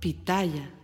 [0.00, 0.77] Pitaya.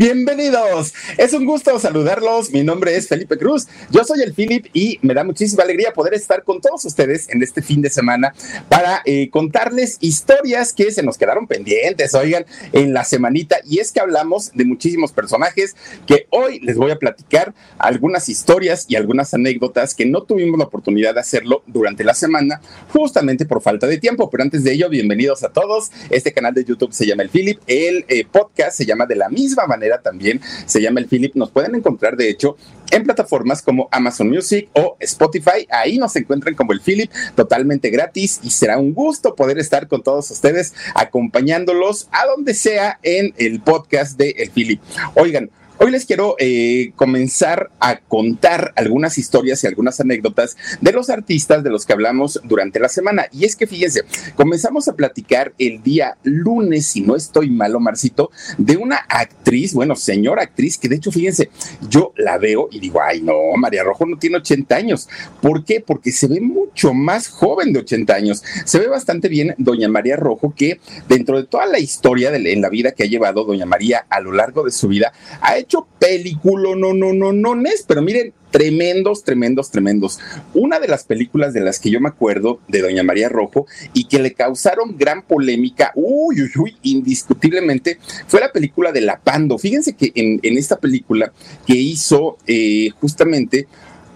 [0.00, 2.52] Bienvenidos, es un gusto saludarlos.
[2.52, 6.14] Mi nombre es Felipe Cruz, yo soy el Philip y me da muchísima alegría poder
[6.14, 8.32] estar con todos ustedes en este fin de semana
[8.70, 13.58] para eh, contarles historias que se nos quedaron pendientes, oigan, en la semanita.
[13.68, 15.76] Y es que hablamos de muchísimos personajes
[16.06, 20.64] que hoy les voy a platicar algunas historias y algunas anécdotas que no tuvimos la
[20.64, 24.30] oportunidad de hacerlo durante la semana, justamente por falta de tiempo.
[24.30, 25.90] Pero antes de ello, bienvenidos a todos.
[26.08, 29.28] Este canal de YouTube se llama El Philip, el eh, podcast se llama de la
[29.28, 31.34] misma manera también, se llama el Philip.
[31.34, 32.56] Nos pueden encontrar, de hecho,
[32.90, 35.66] en plataformas como Amazon Music o Spotify.
[35.70, 40.02] Ahí nos encuentran como el Philip, totalmente gratis y será un gusto poder estar con
[40.02, 44.80] todos ustedes acompañándolos a donde sea en el podcast de el Philip.
[45.14, 45.50] Oigan,
[45.82, 51.64] Hoy les quiero eh, comenzar a contar algunas historias y algunas anécdotas de los artistas
[51.64, 53.24] de los que hablamos durante la semana.
[53.32, 54.02] Y es que fíjense,
[54.36, 59.96] comenzamos a platicar el día lunes, si no estoy malo, Marcito, de una actriz, bueno,
[59.96, 61.48] señora actriz, que de hecho, fíjense,
[61.88, 65.08] yo la veo y digo, ay, no, María Rojo no tiene 80 años.
[65.40, 65.80] ¿Por qué?
[65.80, 68.44] Porque se ve mucho más joven de 80 años.
[68.66, 72.68] Se ve bastante bien doña María Rojo, que dentro de toda la historia en la
[72.68, 75.86] vida que ha llevado doña María a lo largo de su vida, ha hecho hecho
[76.00, 80.18] película, no, no, no, no, es, pero miren, tremendos, tremendos, tremendos.
[80.52, 84.04] Una de las películas de las que yo me acuerdo de Doña María Rojo y
[84.04, 89.58] que le causaron gran polémica, uy, uy, uy, indiscutiblemente, fue la película de La Pando.
[89.58, 91.32] Fíjense que en, esta película
[91.64, 93.68] que hizo eh, justamente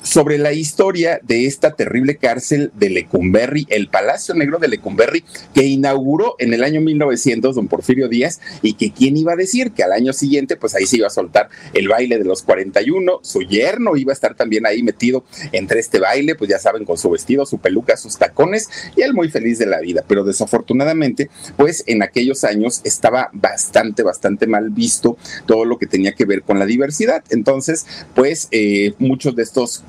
[0.04, 5.64] sobre la historia de esta terrible cárcel de Lecumberri, el Palacio Negro de Lecumberri, que
[5.64, 9.82] inauguró en el año 1900 don Porfirio Díaz y que quién iba a decir que
[9.82, 13.40] al año siguiente pues ahí se iba a soltar el baile de los 41, su
[13.42, 17.08] yerno iba a estar también ahí metido entre este baile, pues ya saben, con su
[17.08, 21.82] vestido, su peluca, sus tacones y él muy feliz de la vida, pero desafortunadamente pues
[21.86, 25.16] en aquellos años estaba bastante, bastante mal visto
[25.46, 29.82] todo lo que tenía que ver con la diversidad, entonces pues eh, muchos de estos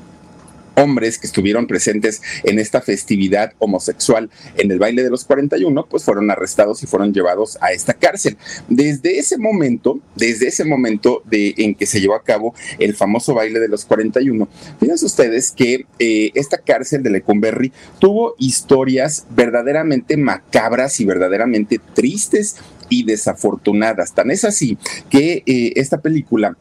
[0.76, 6.04] hombres que estuvieron presentes en esta festividad homosexual en el baile de los 41, pues
[6.04, 8.38] fueron arrestados y fueron llevados a esta cárcel.
[8.70, 13.34] Desde ese momento, desde ese momento de, en que se llevó a cabo el famoso
[13.34, 14.48] baile de los 41,
[14.80, 22.58] fíjense ustedes que eh, esta cárcel de Lecumberri tuvo historias verdaderamente macabras y verdaderamente tristes
[22.90, 24.14] y desafortunadas.
[24.14, 24.78] Tan es así
[25.10, 26.56] que eh, esta película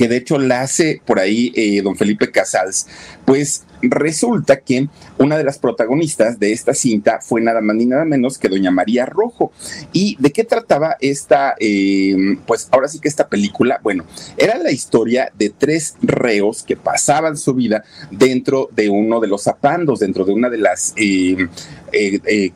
[0.00, 2.86] que de hecho la hace por ahí eh, don Felipe Casals,
[3.26, 4.88] pues resulta que
[5.18, 8.70] una de las protagonistas de esta cinta fue nada más ni nada menos que doña
[8.70, 9.52] María Rojo.
[9.92, 12.16] ¿Y de qué trataba esta, eh,
[12.46, 13.78] pues ahora sí que esta película?
[13.82, 14.06] Bueno,
[14.38, 19.42] era la historia de tres reos que pasaban su vida dentro de uno de los
[19.42, 21.46] zapandos, dentro de una de las, eh,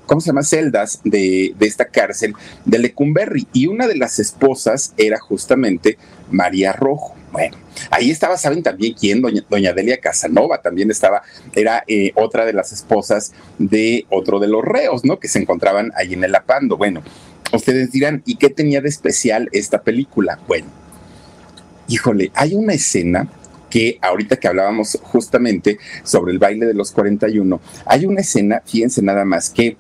[0.07, 0.45] ¿cómo se llama?
[0.45, 2.33] Celdas de, de esta cárcel
[2.65, 3.47] de Lecumberri.
[3.53, 5.99] Y una de las esposas era justamente
[6.31, 7.14] María Rojo.
[7.35, 7.57] Bueno,
[7.91, 9.21] ahí estaba, ¿saben también quién?
[9.21, 11.23] Doña, Delia Casanova también estaba,
[11.53, 15.19] era eh, otra de las esposas de otro de los reos, ¿no?
[15.19, 16.77] Que se encontraban ahí en el Apando.
[16.77, 17.03] Bueno,
[17.53, 20.39] ustedes dirán, ¿y qué tenía de especial esta película?
[20.47, 20.69] Bueno,
[21.89, 23.29] híjole, hay una escena
[23.69, 29.03] que ahorita que hablábamos justamente sobre el baile de los 41, hay una escena, fíjense
[29.03, 29.77] nada más, que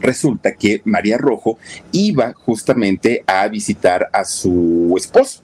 [0.00, 1.58] resulta que María Rojo
[1.90, 5.42] iba justamente a visitar a su esposo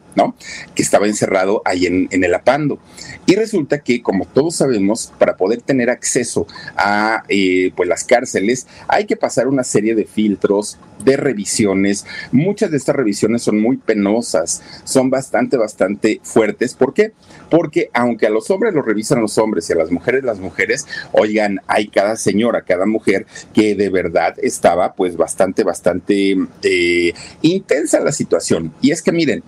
[0.74, 2.78] Que estaba encerrado ahí en, el apando.
[3.26, 8.66] Y resulta que, como todos sabemos, para poder tener acceso a eh, pues las cárceles,
[8.88, 12.06] hay que pasar una serie de filtros, de revisiones.
[12.32, 16.74] Muchas de estas revisiones son muy penosas, son bastante, bastante fuertes.
[16.74, 17.12] ¿Por qué?
[17.50, 20.86] Porque aunque a los hombres los revisan los hombres y a las mujeres las mujeres,
[21.12, 27.12] oigan, hay cada señora, cada mujer que de verdad estaba pues bastante, bastante eh,
[27.42, 28.72] intensa la situación.
[28.80, 29.42] Y es que miren,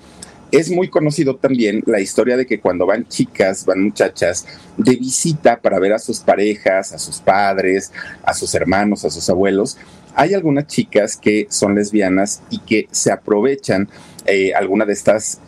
[0.53, 5.61] es muy conocido también la historia de que cuando van chicas, van muchachas de visita
[5.61, 7.93] para ver a sus parejas, a sus padres,
[8.23, 9.77] a sus hermanos, a sus abuelos,
[10.15, 13.89] hay algunas chicas que son lesbianas y que se aprovechan
[14.27, 15.41] eh, alguna de estas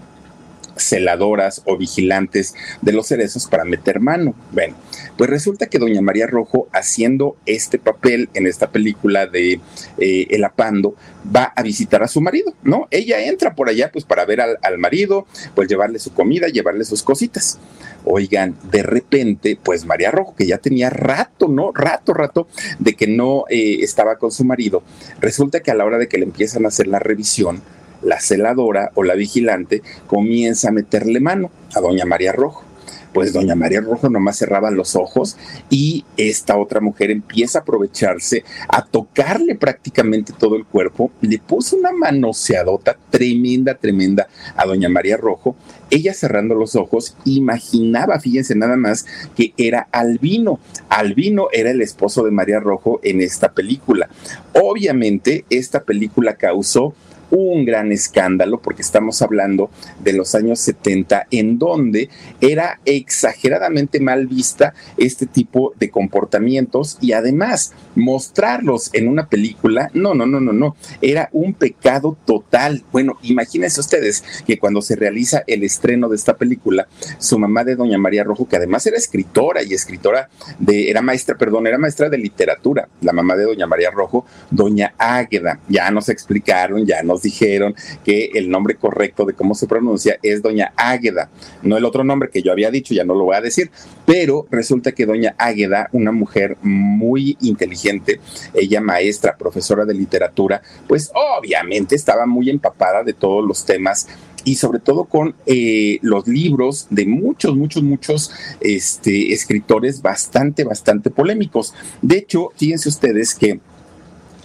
[0.82, 4.34] celadoras o vigilantes de los cerezos para meter mano.
[4.52, 4.76] Bueno,
[5.16, 9.60] pues resulta que doña María Rojo, haciendo este papel en esta película de
[9.98, 10.94] eh, El Apando,
[11.34, 12.88] va a visitar a su marido, ¿no?
[12.90, 17.02] Ella entra por allá pues para ver al, marido, pues llevarle su comida, llevarle sus
[17.02, 17.58] cositas.
[18.04, 21.72] Oigan, de repente, pues María Rojo, que ya tenía rato, ¿no?
[21.72, 24.82] Rato, rato de que no eh, estaba con su marido,
[25.20, 27.62] resulta que a la hora de que le empiezan a hacer la revisión,
[28.02, 32.64] la celadora o la vigilante comienza a meterle mano a doña María Rojo.
[33.12, 35.36] Pues doña María Rojo nomás cerraba los ojos
[35.68, 41.76] y esta otra mujer empieza a aprovecharse, a tocarle prácticamente todo el cuerpo, le puso
[41.76, 45.56] una manoseadota tremenda, tremenda a doña María Rojo.
[45.90, 49.04] Ella cerrando los ojos imaginaba, fíjense nada más,
[49.36, 50.58] que era Albino.
[50.88, 54.08] Albino era el esposo de María Rojo en esta película.
[54.54, 56.94] Obviamente esta película causó
[57.32, 59.70] un gran escándalo porque estamos hablando
[60.04, 62.10] de los años 70 en donde
[62.42, 70.14] era exageradamente mal vista este tipo de comportamientos y además mostrarlos en una película, no,
[70.14, 72.84] no, no, no, no, era un pecado total.
[72.92, 76.86] Bueno, imagínense ustedes que cuando se realiza el estreno de esta película,
[77.18, 80.28] su mamá de Doña María Rojo, que además era escritora y escritora
[80.58, 84.94] de, era maestra, perdón, era maestra de literatura, la mamá de Doña María Rojo, Doña
[84.98, 87.74] Águeda, ya nos explicaron, ya nos dijeron
[88.04, 91.30] que el nombre correcto de cómo se pronuncia es Doña Águeda,
[91.62, 93.70] no el otro nombre que yo había dicho, ya no lo voy a decir,
[94.04, 98.20] pero resulta que Doña Águeda, una mujer muy inteligente,
[98.54, 104.08] ella maestra, profesora de literatura, pues obviamente estaba muy empapada de todos los temas
[104.44, 108.30] y sobre todo con eh, los libros de muchos, muchos, muchos
[108.60, 111.74] este, escritores bastante, bastante polémicos.
[112.00, 113.60] De hecho, fíjense ustedes que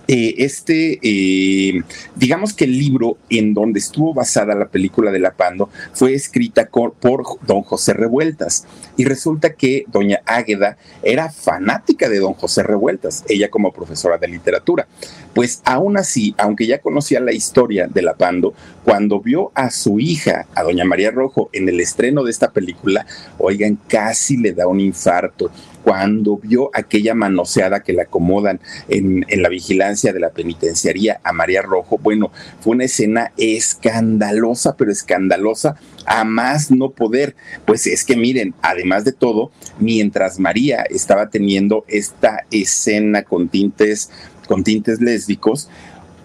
[0.08, 1.84] eh, este, eh,
[2.16, 6.70] digamos que el libro en donde estuvo basada la película de La Pando fue escrita
[6.70, 8.66] por don José Revueltas.
[8.96, 14.28] Y resulta que doña Águeda era fanática de don José Revueltas, ella como profesora de
[14.28, 14.88] literatura.
[15.34, 20.00] Pues aún así, aunque ya conocía la historia de La Pando, cuando vio a su
[20.00, 23.06] hija, a doña María Rojo, en el estreno de esta película,
[23.38, 25.52] oigan, casi le da un infarto
[25.88, 31.62] cuando vio aquella manoseada que le acomodan en, la vigilancia de la penitenciaría a María
[31.62, 32.30] Rojo, bueno,
[32.60, 37.38] fue una escena escandalosa, pero escandalosa a más no poder.
[37.64, 39.50] Pues es que miren, además de todo,
[39.80, 44.12] mientras María estaba teniendo esta escena con tintes,
[44.46, 45.70] con tintes lésbicos,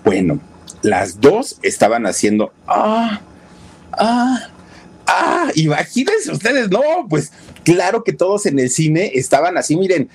[0.05, 0.41] bueno,
[0.83, 3.21] las dos estaban haciendo, ah,
[3.93, 4.41] ah,
[5.07, 7.31] ah, imagínense ustedes, no, pues
[7.65, 10.09] Claro que todos en el cine estaban así, miren,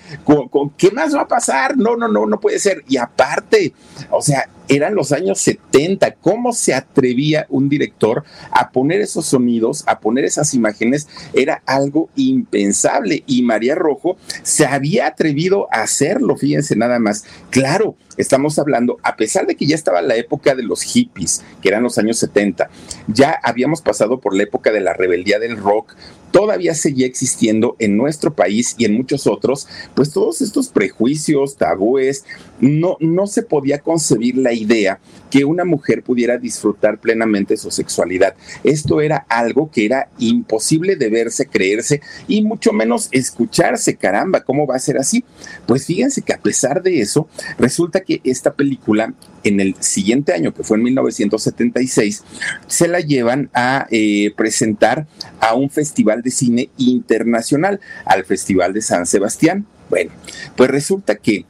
[0.78, 1.78] qué más va a pasar?
[1.78, 2.84] No, no, no, no puede ser.
[2.88, 3.74] Y aparte,
[4.10, 6.16] o sea, eran los años 70.
[6.16, 11.08] ¿Cómo se atrevía un director a poner esos sonidos, a poner esas imágenes?
[11.34, 13.24] Era algo impensable.
[13.28, 17.24] Y María Rojo se había atrevido a hacerlo, fíjense nada más.
[17.50, 21.70] Claro, estamos hablando, a pesar de que ya estaba la época de los hippies, que
[21.70, 22.70] eran los años 70,
[23.08, 25.96] ya habíamos pasado por la época de la rebeldía del rock,
[26.32, 32.26] todavía seguía existiendo en nuestro país y en muchos otros, pues todos estos prejuicios, tabúes,
[32.60, 38.36] no, no se podía concebir la idea que una mujer pudiera disfrutar plenamente su sexualidad.
[38.64, 43.96] Esto era algo que era imposible de verse, creerse y mucho menos escucharse.
[43.96, 45.24] Caramba, ¿cómo va a ser así?
[45.66, 50.54] Pues fíjense que a pesar de eso, resulta que esta película en el siguiente año,
[50.54, 52.24] que fue en 1976,
[52.68, 55.08] se la llevan a eh, presentar
[55.40, 59.66] a un festival de cine internacional, al Festival de San Sebastián.
[59.90, 60.12] Bueno,
[60.56, 61.46] pues resulta que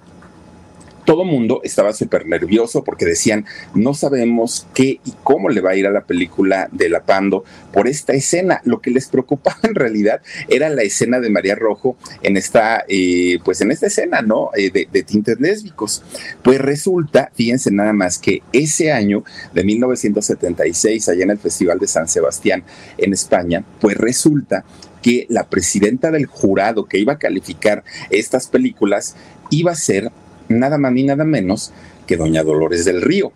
[1.07, 5.75] todo mundo estaba súper nervioso porque decían, no sabemos qué y cómo le va a
[5.77, 8.59] ir a la película de La Pando por esta escena.
[8.65, 13.39] Lo que les preocupaba en realidad era la escena de María Rojo en esta, eh,
[13.45, 14.49] pues en esta escena, ¿no?
[14.57, 16.03] Eh, de, de, tintes lésbicos.
[16.43, 19.23] Pues resulta, fíjense nada más que ese año
[19.53, 22.65] de 1976, allá en el Festival de San Sebastián,
[22.97, 24.65] en España, pues resulta
[25.01, 29.15] que la presidenta del jurado que iba a calificar estas películas
[29.49, 30.11] iba a ser
[30.50, 31.72] nada más ni nada menos
[32.06, 33.32] que doña Dolores del Río.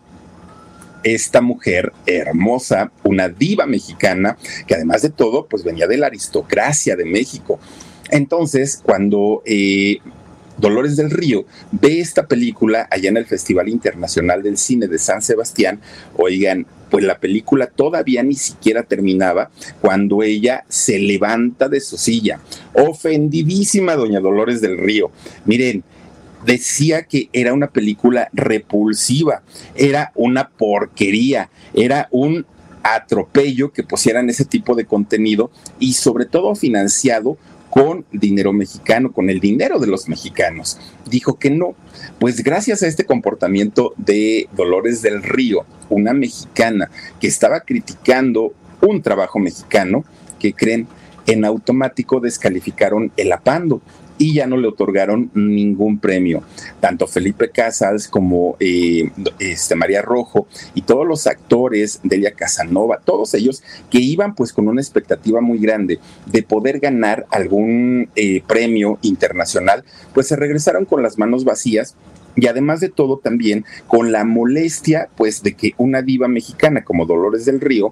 [1.04, 4.38] Esta mujer hermosa, una diva mexicana,
[4.68, 7.60] que además de todo, pues venía de la aristocracia de México.
[8.12, 9.98] Entonces, cuando eh,
[10.58, 15.22] Dolores del Río ve esta película allá en el Festival Internacional del Cine de San
[15.22, 15.80] Sebastián,
[16.16, 19.50] oigan, pues la película todavía ni siquiera terminaba
[19.80, 22.40] cuando ella se levanta de su silla,
[22.74, 25.10] ofendidísima doña Dolores del Río.
[25.46, 25.84] Miren,
[26.46, 29.44] decía que era una película repulsiva,
[29.76, 32.46] era una porquería, era un
[32.84, 37.38] atropello que pusieran ese tipo de contenido y sobre todo financiado
[37.70, 40.78] con dinero mexicano, con el dinero de los mexicanos.
[41.10, 41.74] Dijo que no.
[42.20, 49.02] Pues gracias a este comportamiento de Dolores del Río, una mexicana que estaba criticando un
[49.02, 50.04] trabajo mexicano,
[50.38, 50.88] que creen,
[51.28, 53.82] en automático descalificaron el apando
[54.22, 56.44] y ya no le otorgaron ningún premio.
[56.80, 59.10] Tanto Felipe Casas como eh,
[59.40, 64.68] este, María Rojo y todos los actores, Delia Casanova, todos ellos que iban pues con
[64.68, 71.02] una expectativa muy grande de poder ganar algún eh, premio internacional, pues se regresaron con
[71.02, 71.96] las manos vacías
[72.36, 77.08] y además de todo también con la molestia pues de que una diva mexicana como
[77.08, 77.92] Dolores del Río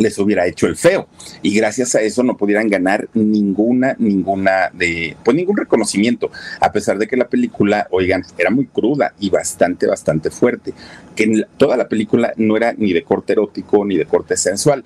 [0.00, 1.08] Les hubiera hecho el feo.
[1.42, 6.30] Y gracias a eso no pudieran ganar ninguna, ninguna de, pues ningún reconocimiento,
[6.60, 10.72] a pesar de que la película, oigan, era muy cruda y bastante, bastante fuerte,
[11.14, 14.84] que toda la película no era ni de corte erótico ni de corte sensual,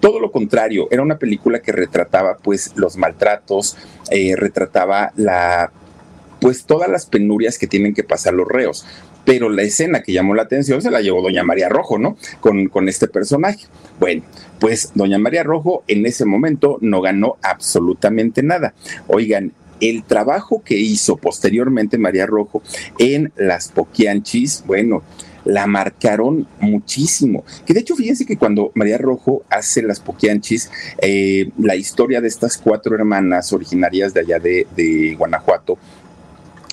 [0.00, 3.76] todo lo contrario, era una película que retrataba pues los maltratos,
[4.10, 5.72] eh, retrataba la
[6.40, 8.84] pues todas las penurias que tienen que pasar los reos
[9.24, 12.16] pero la escena que llamó la atención se la llevó doña María Rojo, ¿no?
[12.40, 13.66] Con, con este personaje.
[14.00, 14.22] Bueno,
[14.58, 18.74] pues doña María Rojo en ese momento no ganó absolutamente nada.
[19.06, 22.62] Oigan, el trabajo que hizo posteriormente María Rojo
[22.98, 25.02] en las Poquianchis, bueno,
[25.44, 27.44] la marcaron muchísimo.
[27.66, 32.28] Que de hecho, fíjense que cuando María Rojo hace las Poquianchis, eh, la historia de
[32.28, 35.78] estas cuatro hermanas originarias de allá de, de Guanajuato,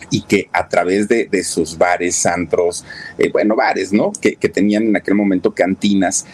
[0.10, 2.86] y que a través de, sus bares, antros,
[3.18, 4.12] eh, bueno, bares, ¿no?
[4.12, 6.26] Que, tenían en aquel momento cantinas,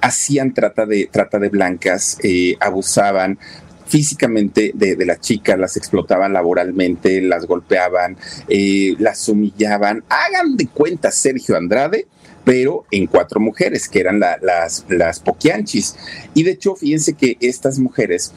[0.00, 3.38] hacían trata de, trata de blancas, eh, abusaban
[3.86, 8.16] físicamente de, las chicas, las explotaban laboralmente, las golpeaban,
[8.48, 10.04] eh, las humillaban.
[10.08, 12.06] Hagan de cuenta Sergio Andrade,
[12.44, 15.96] pero en cuatro mujeres, que eran las, las poquianchis.
[16.34, 18.32] Y de hecho, fíjense que estas mujeres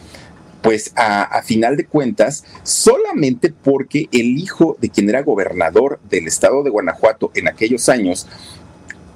[0.62, 6.64] pues a, final de cuentas, solamente porque el hijo de quien era gobernador del estado
[6.64, 8.28] de Guanajuato en aquellos años,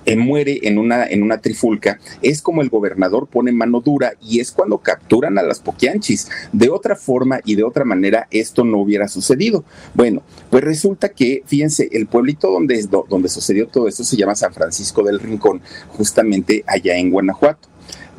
[0.06, 4.42] eh, muere en una, en una trifulca, es como el gobernador pone mano dura y
[4.42, 6.30] es cuando capturan a las poquianchis.
[6.52, 9.64] De otra forma y de otra manera esto no hubiera sucedido.
[9.94, 14.54] Bueno, pues resulta que, fíjense, el pueblito donde, donde sucedió todo esto se llama San
[14.54, 17.70] Francisco del Rincón, justamente allá en Guanajuato.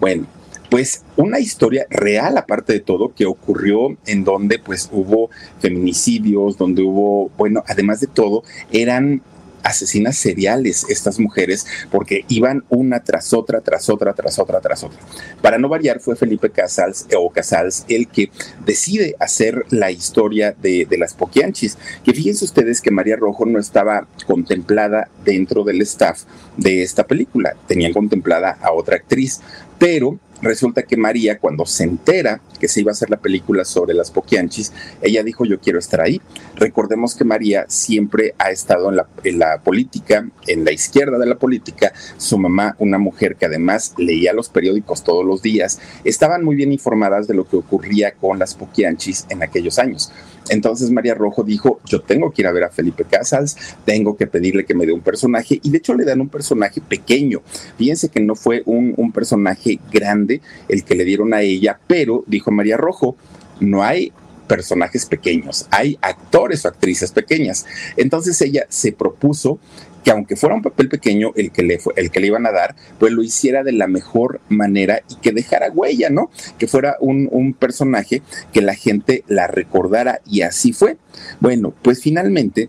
[0.00, 0.26] Bueno,
[0.75, 6.83] pues una historia real aparte de todo que ocurrió en donde pues hubo feminicidios, donde
[6.83, 9.23] hubo, bueno, además de todo, eran
[9.62, 14.99] asesinas seriales estas mujeres porque iban una tras otra, tras otra, tras otra, tras otra.
[15.40, 18.33] Para no variar, fue Felipe Casals o Casals el que
[18.66, 21.78] decide hacer la historia de, de las Poquianchis.
[22.04, 26.25] Que fíjense ustedes que María Rojo no estaba contemplada dentro del staff
[26.57, 29.40] de esta película, tenían contemplada a otra actriz,
[29.78, 33.94] pero resulta que María, cuando se entera que se iba a hacer la película sobre
[33.94, 34.72] las Poquianchis,
[35.02, 36.20] ella dijo, yo quiero estar ahí.
[36.56, 38.90] Recordemos que María siempre ha estado
[39.24, 43.94] en la, política, en la izquierda de la política, su mamá, una mujer que además
[43.98, 48.38] leía los periódicos todos los días, estaban muy bien informadas de lo que ocurría con
[48.38, 50.12] las Poquianchis en aquellos años.
[50.50, 54.26] Entonces María Rojo dijo, yo tengo que ir a ver a Felipe Casals, tengo que
[54.26, 57.42] pedirle que me dé un personaje y de hecho le dan un personaje pequeño.
[57.78, 62.50] Fíjense que no fue un, personaje grande el que le dieron a ella, pero dijo
[62.50, 63.16] María Rojo,
[63.60, 64.12] no hay
[64.48, 67.64] personajes pequeños, hay actores o actrices pequeñas.
[67.96, 69.60] Entonces ella se propuso
[70.04, 72.76] que aunque fuera un papel pequeño el que le, el que le iban a dar,
[72.99, 76.30] pues lo hiciera de la mejor manera y que dejara huella, ¿no?
[76.58, 80.99] Que fuera un, un personaje que la gente la recordara y así fue.
[81.40, 82.68] Bueno, pues finalmente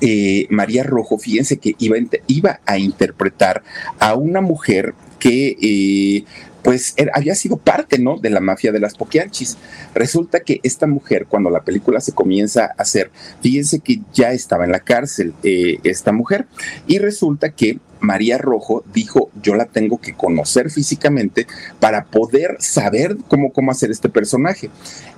[0.00, 1.96] eh, María Rojo, fíjense que iba,
[2.28, 3.62] iba, a interpretar
[3.98, 6.24] a una mujer que eh,
[6.62, 8.18] pues había sido parte, ¿no?
[8.18, 9.56] De la mafia de las Poquianchis.
[9.94, 13.10] Resulta que esta mujer, cuando la película se comienza a hacer,
[13.40, 16.46] fíjense que ya estaba en la cárcel eh, esta mujer
[16.86, 21.46] y resulta que María Rojo dijo, yo la tengo que conocer físicamente
[21.80, 24.70] para poder saber cómo, cómo hacer este personaje.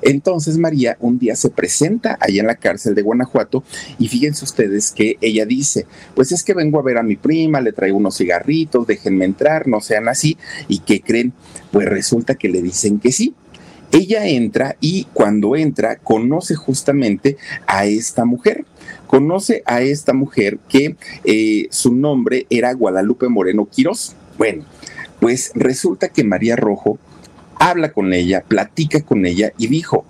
[0.03, 3.63] Entonces María un día se presenta ahí en la cárcel de Guanajuato
[3.99, 7.61] y fíjense ustedes que ella dice, pues es que vengo a ver a mi prima,
[7.61, 10.37] le traigo unos cigarritos, déjenme entrar, no sean así.
[10.69, 11.33] ¿Y qué creen?
[11.71, 13.35] Pues resulta que le dicen que sí.
[13.93, 18.65] Ella entra y cuando entra conoce justamente a esta mujer
[19.11, 24.15] conoce a esta mujer que eh, su nombre era Guadalupe Moreno Quirós.
[24.39, 24.65] Bueno,
[25.19, 26.97] pues resulta que María Rojo
[27.59, 30.05] habla con ella, platica con ella y dijo,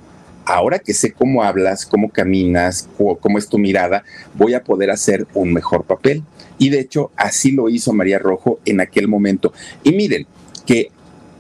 [0.45, 4.05] ahora que sé cómo hablas, cómo caminas, cómo es tu mirada,
[4.35, 6.23] voy a poder hacer un mejor papel.
[6.59, 9.55] Y de hecho, así lo hizo María Rojo en aquel momento.
[9.83, 10.27] Y miren
[10.67, 10.91] que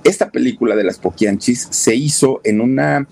[0.02, 3.06] esta película de las Poquianchis se hizo en una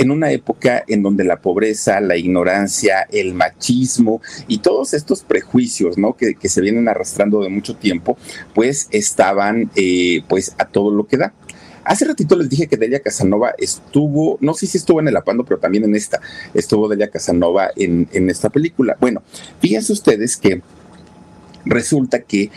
[0.00, 5.98] en una época en donde la pobreza, la ignorancia, el machismo y todos estos prejuicios,
[5.98, 6.16] ¿no?
[6.16, 8.16] Que, se vienen arrastrando de mucho tiempo,
[8.54, 11.34] pues estaban, eh, pues, a todo lo que da.
[11.84, 15.44] Hace ratito les dije que Delia Casanova estuvo, no sé si estuvo en el Apando,
[15.44, 16.18] pero también en esta,
[16.54, 18.96] estuvo Delia Casanova en, en esta película.
[19.00, 19.22] Bueno,
[19.60, 20.62] fíjense ustedes que
[21.66, 22.50] resulta que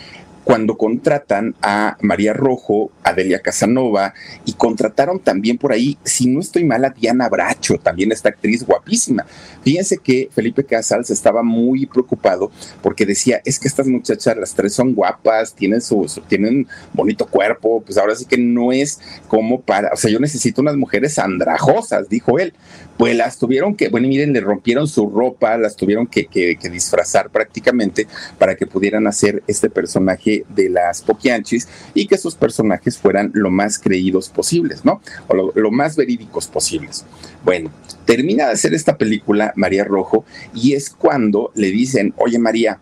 [0.44, 4.12] cuando contratan a María Rojo, a Delia Casanova
[4.44, 8.64] y contrataron también por ahí, si no estoy mal, a Diana Bracho, también esta actriz
[8.64, 9.24] guapísima.
[9.62, 12.50] Fíjense que Felipe Casals estaba muy preocupado
[12.82, 17.82] porque decía, es que estas muchachas, las tres son guapas, tienen su, tienen bonito cuerpo,
[17.82, 22.08] pues ahora sí que no es como para, o sea, yo necesito unas mujeres andrajosas,
[22.08, 22.52] dijo él.
[22.96, 26.70] Pues las tuvieron que, bueno, miren, le rompieron su ropa, las tuvieron que, que, que
[26.70, 28.06] disfrazar prácticamente
[28.38, 33.50] para que pudieran hacer este personaje de las Poquianchis y que sus personajes fueran lo
[33.50, 35.00] más creídos posibles, ¿no?
[35.28, 37.04] O lo, más verídicos posibles.
[37.44, 37.70] Bueno,
[38.04, 40.24] termina de hacer esta película María Rojo
[40.54, 42.80] y es cuando le dicen, oye María,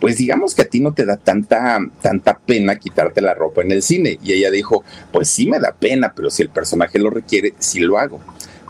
[0.00, 3.70] pues digamos que a ti no te da tanta, tanta pena quitarte la ropa en
[3.70, 4.18] el cine.
[4.22, 7.78] Y ella dijo, pues sí me da pena, pero si el personaje lo requiere, sí
[7.78, 8.20] lo hago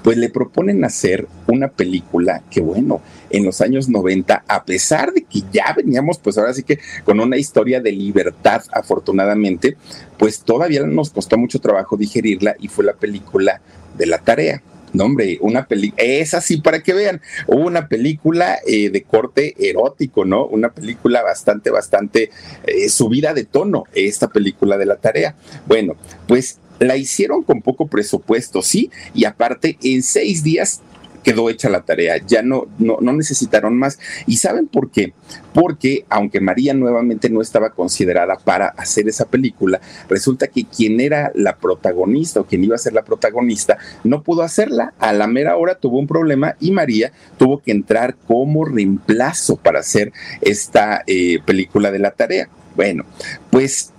[0.03, 5.23] pues le proponen hacer una película que, bueno, en los años 90, a pesar de
[5.23, 9.77] que ya veníamos, pues ahora sí que con una historia de libertad, afortunadamente,
[10.19, 13.61] pues todavía nos costó mucho trabajo digerirla y fue la película
[13.97, 14.63] de la tarea.
[14.93, 20.27] No, hombre, una película, es así para que vean, una película eh, de corte erótico,
[20.27, 20.45] ¿no?
[20.45, 22.31] Una película bastante, bastante
[22.65, 25.35] eh, subida de tono, esta película de la tarea.
[25.67, 25.97] Bueno,
[26.29, 30.81] pues la hicieron con poco presupuesto, sí, y aparte en seis días
[31.23, 33.99] quedó hecha la tarea, ya no, no, necesitaron más.
[34.27, 35.13] ¿Y saben por qué?
[35.55, 41.31] Porque aunque María nuevamente no estaba considerada para hacer esa película, resulta que quien era
[41.35, 44.95] la protagonista o quien iba a ser la protagonista no pudo hacerla.
[44.99, 49.81] A la mera hora tuvo un problema y María tuvo que entrar como reemplazo para
[49.81, 52.49] hacer esta eh, película de la tarea.
[52.75, 53.05] Bueno,
[53.51, 53.92] pues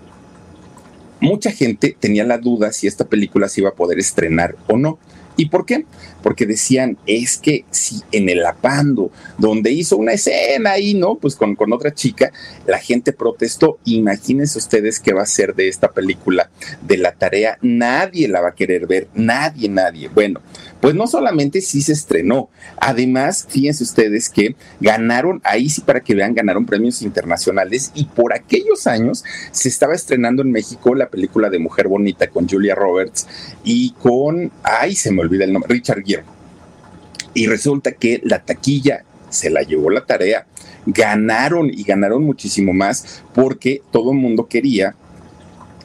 [1.24, 5.00] mucha gente tenía la duda si esta película se iba a poder estrenar o no.
[5.36, 5.86] ¿Y por qué?
[6.22, 11.16] Porque decían, es que si en el Apando, donde hizo una escena ahí, ¿no?
[11.16, 12.32] Pues con, con otra chica,
[12.68, 13.80] la gente protestó.
[13.86, 17.58] Imagínense ustedes qué va a ser de esta película de la tarea.
[17.62, 20.10] Nadie la va a querer ver, nadie, nadie.
[20.10, 20.42] Bueno,
[20.84, 26.14] pues no solamente sí se estrenó, además, fíjense ustedes que ganaron, ahí sí para que
[26.14, 31.50] vean, ganaron premios internacionales y por aquellos años se estaba estrenando en México la película
[31.50, 33.26] de Mujer Bonita con Julia Roberts
[33.64, 36.26] y con, ay, se me olvida el nombre, Richard Gere.
[37.34, 40.48] Y resulta que la taquilla se la llevó la tarea,
[40.86, 44.96] ganaron y ganaron muchísimo más porque todo el mundo quería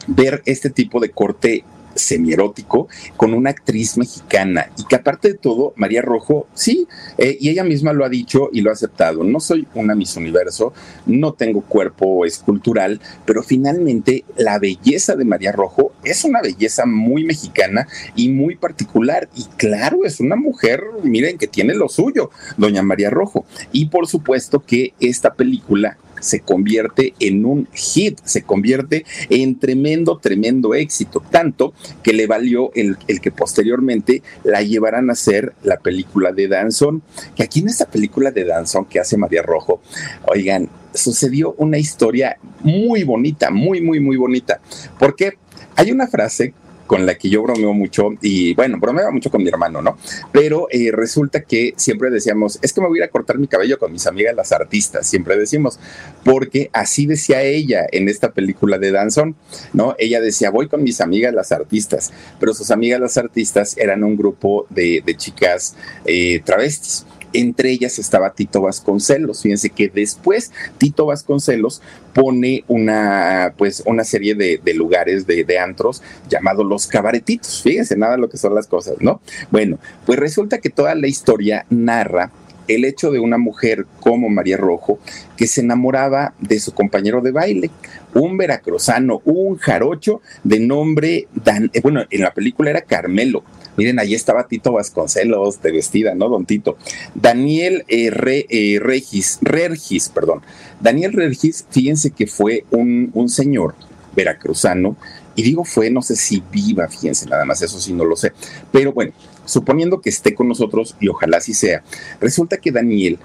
[0.08, 1.62] ver este tipo de corte
[1.98, 4.70] semierótico con una actriz mexicana.
[4.78, 6.86] Y que aparte de todo, María Rojo, sí,
[7.18, 10.16] eh, y ella misma lo ha dicho y lo ha aceptado, no soy una Miss
[10.16, 10.72] Universo,
[11.06, 17.24] no tengo cuerpo escultural, pero finalmente la belleza de María Rojo es una belleza muy
[17.24, 19.28] mexicana y muy particular.
[19.34, 23.44] Y claro, es una mujer, miren, que tiene lo suyo, doña María Rojo.
[23.72, 30.18] Y por supuesto que esta película se convierte en un hit, se convierte en tremendo,
[30.18, 36.32] tremendo éxito, tanto que le valió el, que posteriormente la llevaran a hacer la película
[36.32, 37.02] de Danzón,
[37.34, 39.80] que aquí en esta película de Danzón que hace María Rojo,
[40.26, 44.60] oigan, sucedió una historia muy bonita, muy, muy, muy bonita,
[44.98, 45.38] porque
[45.76, 46.54] hay una frase
[46.88, 49.96] con la que yo bromeo mucho y bueno, bromeaba mucho con mi hermano, ¿no?
[50.32, 53.46] Pero eh, resulta que siempre decíamos, es que me voy a ir a cortar mi
[53.46, 55.78] cabello con mis amigas las artistas, siempre decimos,
[56.24, 59.36] porque así decía ella en esta película de Danzón,
[59.72, 59.94] ¿no?
[59.98, 64.16] Ella decía, voy con mis amigas las artistas, pero sus amigas las artistas eran un
[64.16, 67.04] grupo de, chicas eh, travestis.
[67.32, 69.42] Entre ellas estaba Tito Vasconcelos.
[69.42, 71.82] Fíjense que después Tito Vasconcelos
[72.14, 77.62] pone una, pues, una serie de, lugares de, de, antros llamados los cabaretitos.
[77.62, 79.20] Fíjense nada lo que son las cosas, ¿no?
[79.50, 82.30] Bueno, pues resulta que toda la historia narra
[82.68, 85.00] el hecho de una mujer como María Rojo
[85.36, 87.70] que se enamoraba de su compañero de baile,
[88.14, 93.42] un veracruzano, un jarocho de nombre, Dan, eh, bueno, en la película era Carmelo,
[93.78, 96.76] Miren, ahí estaba Tito Vasconcelos de vestida, ¿no, don Tito?
[97.14, 98.10] Daniel eh,
[98.50, 100.42] eh, Regis, Regis, perdón.
[100.80, 103.76] Daniel Regis, fíjense que fue un, un señor
[104.16, 104.96] veracruzano,
[105.36, 108.32] y digo fue, no sé si viva, fíjense nada más, eso sí no lo sé.
[108.72, 109.12] Pero bueno,
[109.44, 111.84] suponiendo que esté con nosotros, y ojalá así sea,
[112.20, 113.20] resulta que Daniel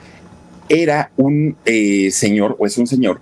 [0.70, 3.22] era un eh, señor, o es un señor,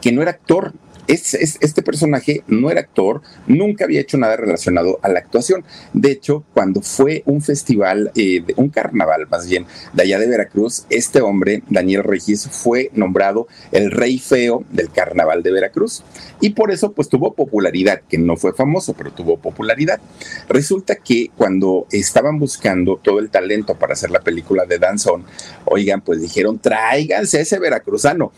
[0.00, 0.72] que no era actor,
[1.12, 5.64] este personaje no era actor, nunca había hecho nada relacionado a la actuación.
[5.92, 10.86] De hecho, cuando fue un festival, eh, un carnaval más bien, de allá de Veracruz,
[10.90, 16.02] este hombre, Daniel Regis, fue nombrado el rey feo del carnaval de Veracruz.
[16.40, 20.00] Y por eso, pues tuvo popularidad, que no fue famoso, pero tuvo popularidad.
[20.48, 25.24] Resulta que cuando estaban buscando todo el talento para hacer la película de Danzón,
[25.64, 28.32] oigan, pues dijeron, tráiganse ese veracruzano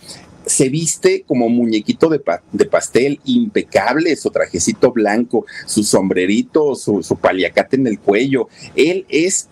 [0.46, 2.20] se viste como muñequito de,
[2.66, 8.48] pastel, impecable, su trajecito blanco, su sombrerito, su, su paliacate en el cuello.
[8.76, 9.48] Él es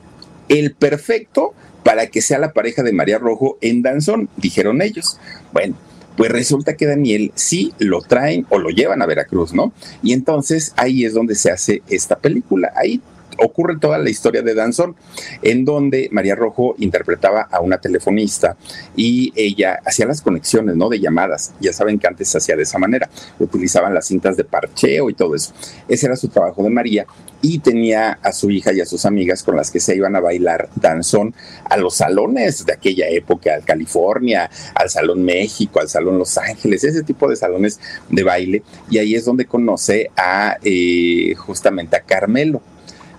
[0.49, 5.19] el perfecto para que sea la pareja de María Rojo en Danzón, dijeron ellos.
[5.53, 5.77] Bueno,
[6.17, 9.73] pues resulta que Daniel sí lo traen o lo llevan a Veracruz, ¿no?
[10.03, 12.73] Y entonces ahí es donde se hace esta película.
[12.77, 13.01] Ahí
[13.39, 14.97] ocurre toda la historia de Danzón,
[15.43, 18.57] en donde María Rojo interpretaba a una telefonista
[18.97, 20.89] y ella hacía las conexiones, ¿no?
[20.89, 21.53] De llamadas.
[21.61, 23.09] Ya saben que antes se hacía de esa manera.
[23.39, 25.53] Utilizaban las cintas de parcheo y todo eso.
[25.89, 27.07] Ese era su trabajo de María
[27.43, 30.21] y tenía a su hija y a sus amigas con las que se iban a
[30.21, 36.19] bailar danzón a los salones de aquella época, al California, al Salón México, al Salón
[36.19, 38.63] Los Ángeles, ese tipo de salones de baile.
[38.89, 42.63] Y ahí es donde conoce a eh, justamente a Carmelo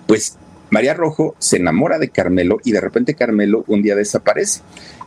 [0.06, 0.36] pues
[0.74, 4.62] María Rojo se enamora de Carmelo y de repente Carmelo un día desaparece.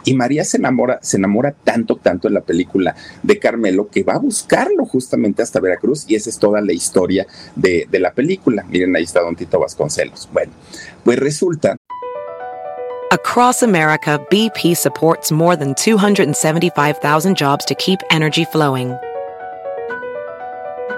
[0.05, 4.13] Y María se enamora, se enamora tanto, tanto en la película de Carmelo que va
[4.13, 8.63] a buscarlo justamente hasta Veracruz y esa es toda la historia de, de la película.
[8.69, 10.29] Miren, ahí está Don Tito Vasconcelos.
[10.31, 10.53] Bueno,
[11.03, 11.75] pues resulta.
[13.11, 18.97] Across America, BP supports more than 275,000 jobs to keep energy flowing.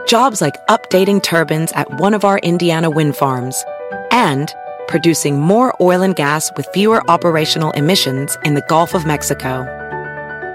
[0.05, 3.63] Jobs like updating turbines at one of our Indiana wind farms
[4.11, 4.53] and
[4.87, 9.65] producing more oil and gas with fewer operational emissions in the Gulf of Mexico.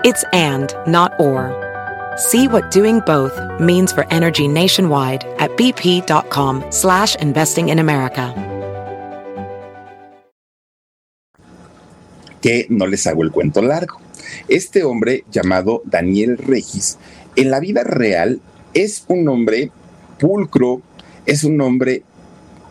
[0.04, 1.52] It's and, not or.
[2.16, 8.34] See what doing both means for energy nationwide at bp.com slash investing in America.
[12.40, 14.00] Que no les hago el cuento largo.
[14.48, 16.98] Este hombre llamado Daniel Regis,
[17.36, 18.40] en la vida real
[18.74, 19.70] es un hombre
[20.18, 20.82] pulcro,
[21.24, 22.02] es un hombre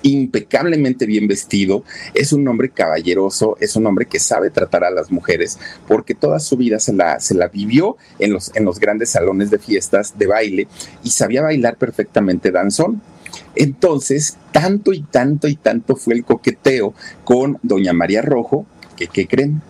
[0.04, 5.12] impecablemente bien vestido, es un hombre caballeroso, es un hombre que sabe tratar a las
[5.12, 9.10] mujeres, porque toda su vida se la, se la vivió en los, en los grandes
[9.10, 10.68] salones de fiestas de baile
[11.04, 13.02] y sabía bailar perfectamente danzón.
[13.56, 19.28] Entonces, tanto y tanto y tanto fue el coqueteo con doña María Rojo, que, ¿qué
[19.28, 19.62] creen?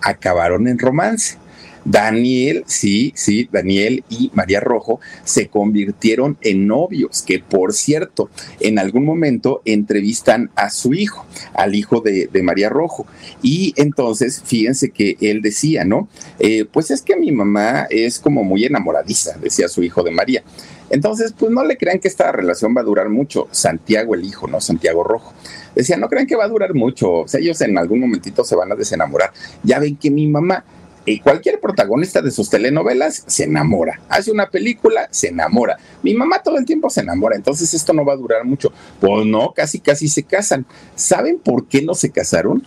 [0.00, 1.38] Acabaron en romance
[1.86, 8.80] Daniel, sí, sí, Daniel y María Rojo se convirtieron en novios, que por cierto, en
[8.80, 13.06] algún momento entrevistan a su hijo, al hijo de, María Rojo.
[13.40, 16.08] Y entonces, fíjense que él decía, ¿no?
[16.38, 20.42] Eh, pues es que mi mamá es como muy enamoradiza, decía su hijo de María.
[20.90, 23.48] Entonces, pues no le crean que esta relación va a durar mucho.
[23.50, 24.60] Santiago, el hijo, ¿no?
[24.60, 25.32] Santiago Rojo.
[25.74, 27.12] Decía, no crean que va a durar mucho.
[27.12, 29.32] O sea, ellos en algún momentito se van a desenamorar.
[29.62, 30.64] Ya ven que mi mamá
[31.06, 34.00] y cualquier protagonista de sus telenovelas se enamora.
[34.08, 35.78] Hace una película, se enamora.
[36.02, 38.72] Mi mamá todo el tiempo se enamora, entonces esto no va a durar mucho.
[39.00, 40.66] Pues no, casi casi se casan.
[40.96, 42.64] ¿Saben por qué no se casaron?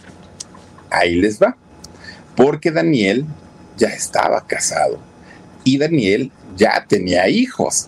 [0.89, 1.57] Ahí les va.
[2.35, 3.25] Porque Daniel
[3.77, 4.99] ya estaba casado.
[5.65, 7.87] Y Daniel ya tenía hijos.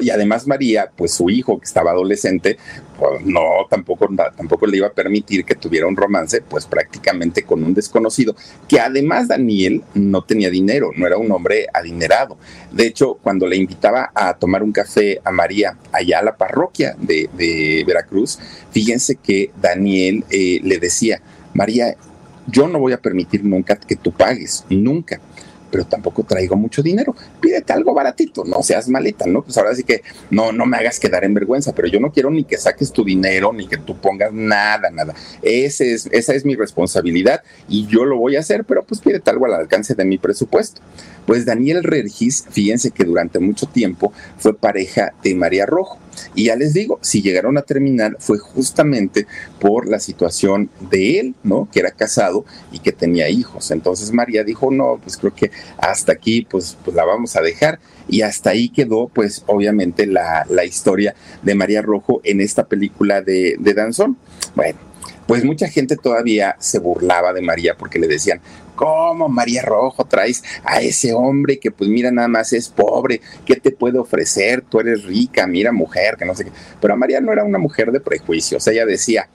[0.00, 2.58] y además María, pues su hijo que estaba adolescente,
[2.98, 7.64] pues no, tampoco, tampoco le iba a permitir que tuviera un romance, pues prácticamente con
[7.64, 8.36] un desconocido,
[8.68, 12.36] que además Daniel no tenía dinero, no era un hombre adinerado.
[12.70, 16.94] De hecho, cuando le invitaba a tomar un café a María allá a la parroquia
[16.98, 18.38] de, Veracruz,
[18.70, 21.22] fíjense que Daniel eh, le decía,
[21.54, 21.96] María,
[22.46, 25.20] yo no voy a permitir nunca que tú pagues, nunca
[25.70, 27.14] pero tampoco traigo mucho dinero.
[27.40, 29.42] Pídete algo baratito, no seas malita, ¿no?
[29.42, 32.30] Pues ahora sí que no, no me hagas quedar en vergüenza, pero yo no quiero
[32.30, 35.14] ni que saques tu dinero, ni que tú pongas nada, nada.
[35.42, 39.30] Ese es, esa es mi responsabilidad y yo lo voy a hacer, pero pues pídete
[39.30, 40.80] algo al alcance de mi presupuesto.
[41.26, 45.98] Pues Daniel Regis, fíjense que durante mucho tiempo fue pareja de María Rojo.
[46.34, 49.26] Y ya les digo, si llegaron a terminar fue justamente
[49.58, 51.68] por la situación de él, ¿no?
[51.72, 53.70] Que era casado y que tenía hijos.
[53.70, 57.80] Entonces María dijo, no, pues creo que hasta aquí pues, pues la vamos a dejar.
[58.06, 63.56] Y hasta ahí quedó pues obviamente la, historia de María Rojo en esta película de,
[63.58, 64.16] de Danzón.
[64.54, 64.78] Bueno,
[65.26, 68.40] pues mucha gente todavía se burlaba de María porque le decían,
[68.74, 73.20] ¿cómo María Rojo traes a ese hombre que pues mira nada más es pobre?
[73.44, 74.62] ¿Qué te puede ofrecer?
[74.62, 76.52] Tú eres rica, mira mujer, que no sé qué.
[76.80, 79.28] Pero María no era una mujer de prejuicios, ella decía,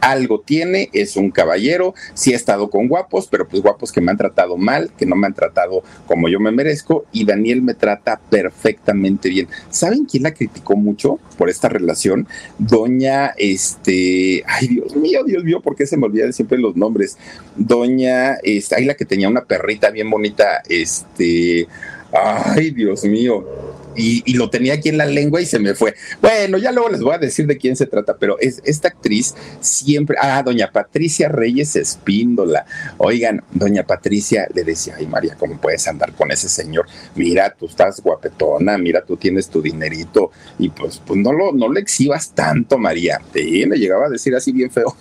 [0.00, 4.10] algo tiene, es un caballero, sí ha estado con guapos, pero pues guapos que me
[4.10, 7.74] han tratado mal, que no me han tratado como yo me merezco, y Daniel me
[7.74, 9.48] trata perfectamente bien.
[9.70, 12.26] ¿Saben quién la criticó mucho por esta relación?
[12.58, 17.18] Doña, este, ay Dios mío, Dios mío, ¿por qué se me olvidan siempre los nombres?
[17.56, 21.66] Doña, este, ay, la que tenía una perrita bien bonita, este,
[22.12, 23.67] ay Dios mío
[23.98, 25.94] y, lo tenía aquí en la lengua y se me fue.
[26.20, 29.34] Bueno, ya luego les voy a decir de quién se trata, pero es esta actriz
[29.60, 32.64] siempre, ah, doña Patricia Reyes Espíndola.
[32.98, 36.86] Oigan, doña Patricia le decía, ay María, ¿cómo puedes andar con ese señor?
[37.14, 41.70] Mira, tú estás guapetona, mira, tú tienes tu dinerito y pues, pues no lo, no
[41.72, 43.20] le exhibas tanto, María.
[43.34, 44.94] Sí, me llegaba a decir así bien feo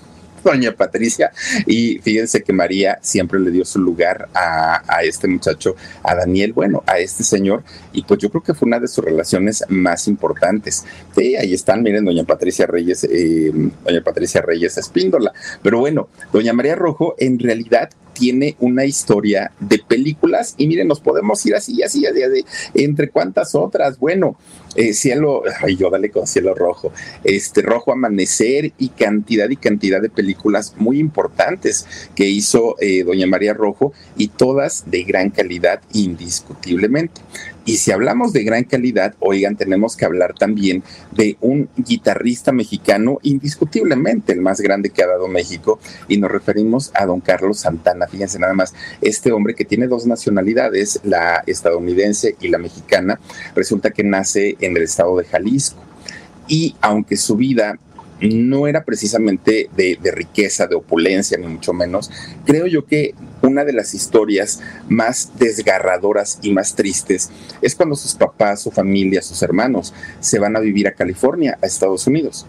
[0.52, 1.32] doña Patricia.
[1.66, 6.84] Y fíjense que María siempre le dio su lugar a, este muchacho, a Daniel, bueno,
[6.88, 7.64] a este señor.
[7.94, 10.86] Y pues yo creo que fue una de sus relaciones más importantes.
[11.16, 13.52] Sí, ahí están, miren, doña Patricia Reyes, eh,
[13.84, 15.34] doña Patricia Reyes Espíndola.
[15.62, 21.00] Pero bueno, doña María Rojo en realidad tiene una historia de películas y miren, nos
[21.00, 24.00] podemos ir así, así, así, así entre cuántas otras.
[24.00, 24.38] Bueno,
[24.78, 30.02] eh, cielo, ay, yo dale con cielo rojo, este rojo amanecer y cantidad y cantidad
[30.02, 31.86] de películas muy importantes
[32.16, 37.22] que hizo eh, doña María Rojo y todas de gran calidad indiscutiblemente.
[37.67, 43.19] Y si hablamos de gran calidad, oigan, tenemos que hablar también de un guitarrista mexicano
[43.23, 45.77] indiscutiblemente el más grande que ha dado México
[46.08, 48.08] y nos referimos a don Carlos Santana.
[48.08, 53.19] Fíjense nada más, este hombre que tiene dos nacionalidades, la estadounidense y la mexicana,
[53.53, 55.84] resulta que nace en el estado de Jalisco.
[56.47, 57.77] Y aunque su vida
[58.21, 62.10] no era precisamente de, riqueza, de opulencia, ni mucho menos.
[62.45, 67.30] Creo yo que una de las historias más desgarradoras y más tristes
[67.62, 71.65] es cuando sus papás, su familia, sus hermanos se van a vivir a California, a
[71.65, 72.45] Estados Unidos.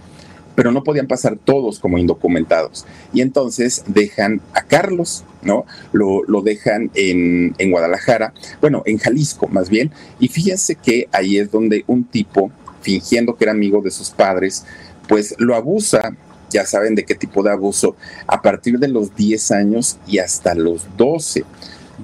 [0.54, 2.84] Pero no podían pasar todos como indocumentados.
[3.12, 5.64] Y entonces dejan a Carlos, ¿no?
[5.92, 9.92] Lo, dejan en, en Guadalajara, bueno, en Jalisco más bien.
[10.18, 14.64] Y fíjense que ahí es donde un tipo, fingiendo que era amigo de sus padres,
[15.06, 16.16] pues lo abusa,
[16.50, 20.54] ya saben de qué tipo de abuso, a partir de los 10 años y hasta
[20.54, 21.44] los 12.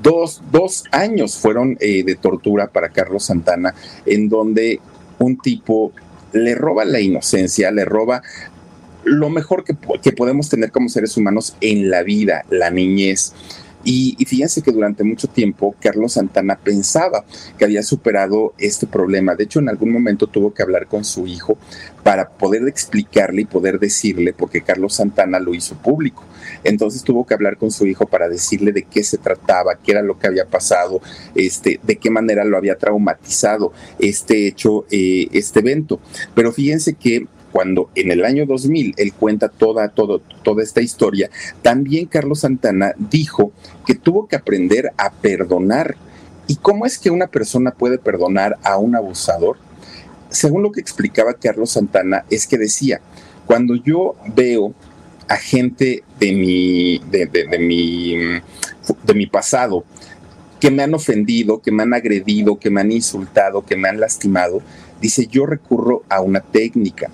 [0.02, 4.80] Dos, años fueron eh, de tortura para Carlos Santana, en donde
[5.18, 5.92] un tipo
[6.32, 8.22] le roba la inocencia, le roba
[9.04, 13.34] lo mejor que, que podemos tener como seres humanos en la vida, la niñez
[13.84, 17.24] Y, fíjense que durante mucho tiempo Carlos Santana pensaba
[17.58, 19.34] que había superado este problema.
[19.34, 21.58] De hecho, en algún momento tuvo que hablar con su hijo
[22.02, 26.24] para poder explicarle y poder decirle, porque Carlos Santana lo hizo público.
[26.62, 30.02] Entonces tuvo que hablar con su hijo para decirle de qué se trataba, qué era
[30.02, 31.00] lo que había pasado,
[31.34, 36.00] este, de qué manera lo había traumatizado este hecho, eh, este evento.
[36.34, 41.30] Pero fíjense que cuando en el año 2000 él cuenta toda, toda esta historia,
[41.62, 43.52] también Carlos Santana dijo
[43.86, 45.94] que tuvo que aprender a perdonar.
[46.48, 49.56] ¿Y cómo es que una persona puede perdonar a un abusador?
[50.30, 53.00] Según lo que explicaba Carlos Santana, es que decía,
[53.46, 54.74] cuando yo veo
[55.28, 58.16] a gente de mi, de, de, mi,
[59.04, 59.84] de mi pasado
[60.58, 64.00] que me han ofendido, que me han agredido, que me han insultado, que me han
[64.00, 64.60] lastimado,
[65.00, 67.10] dice, yo recurro a una técnica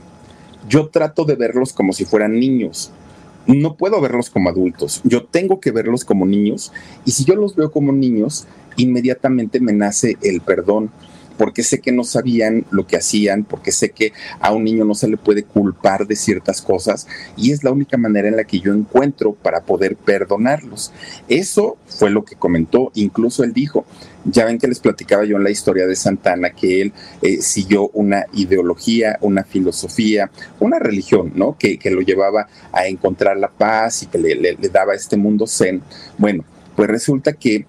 [0.70, 2.92] yo trato de verlos como si fueran niños.
[3.46, 6.72] No puedo verlos como adultos, yo tengo que verlos como niños.
[7.04, 10.90] Y si yo los veo como niños, inmediatamente me nace el perdón
[11.40, 14.94] porque sé que no sabían lo que hacían, porque sé que a un niño no
[14.94, 18.61] se le puede culpar de ciertas cosas y es la única manera en la que
[18.61, 20.92] yo encuentro para poder perdonarlos.
[21.29, 23.87] Eso fue lo que comentó, incluso él dijo,
[24.26, 27.88] ya ven que les platicaba yo en la historia de Santana que él eh, siguió
[27.94, 31.57] una ideología, una filosofía, una religión, ¿no?
[31.59, 35.81] Que, lo llevaba a encontrar la paz y que le, le daba este mundo zen.
[36.18, 36.44] Bueno,
[36.76, 37.64] pues resulta que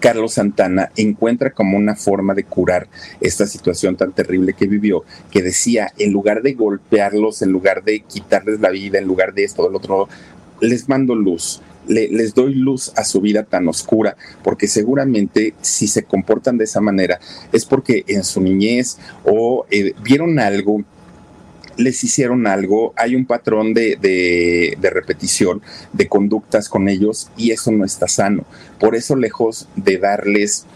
[0.00, 2.88] Carlos Santana encuentra como una forma de curar
[3.20, 8.00] esta situación tan terrible que vivió, que decía, en lugar de golpearlos, en lugar de
[8.00, 10.08] quitarles la vida, en lugar de esto, del otro,
[10.60, 11.62] les mando luz.
[11.86, 16.80] les doy luz a su vida tan oscura, porque seguramente si se comportan de esa
[16.80, 17.18] manera
[17.52, 20.84] es porque en su niñez o eh, vieron algo
[21.80, 25.62] les hicieron algo, hay un patrón de, de, repetición
[25.92, 28.44] de conductas con ellos y eso no está sano.
[28.78, 30.66] Por eso lejos de darles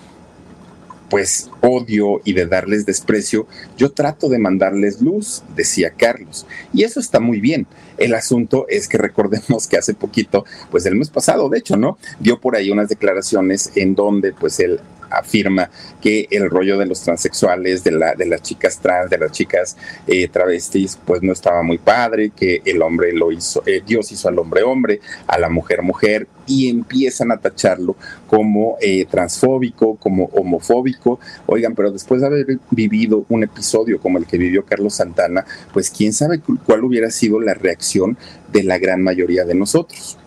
[1.10, 6.46] pues odio y de darles desprecio, yo trato de mandarles luz, decía Carlos.
[6.72, 7.66] Y eso está muy bien.
[7.98, 11.98] El asunto es que recordemos que hace poquito, pues el mes pasado, de hecho, ¿no?
[12.18, 14.80] Dio por ahí unas declaraciones en donde pues él
[15.18, 19.32] afirma que el rollo de los transexuales, de, la, de las chicas trans, de las
[19.32, 24.10] chicas eh, travestis, pues no estaba muy padre, que el hombre lo hizo, eh, Dios
[24.12, 27.96] hizo al hombre hombre, a la mujer mujer, y empiezan a tacharlo
[28.26, 31.18] como eh, transfóbico, como homofóbico.
[31.46, 35.90] Oigan, pero después de haber vivido un episodio como el que vivió Carlos Santana, pues
[35.90, 38.18] quién sabe cuál hubiera sido la reacción
[38.52, 40.18] de la gran mayoría de nosotros.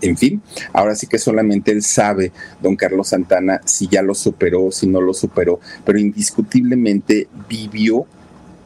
[0.00, 4.70] En fin, ahora sí que solamente él sabe, don Carlos Santana, si ya lo superó,
[4.70, 8.06] si no lo superó, pero indiscutiblemente vivió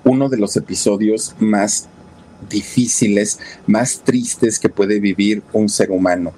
[0.05, 1.89] uno de los episodios más
[2.49, 6.33] difíciles, más tristes que puede vivir un ser humano,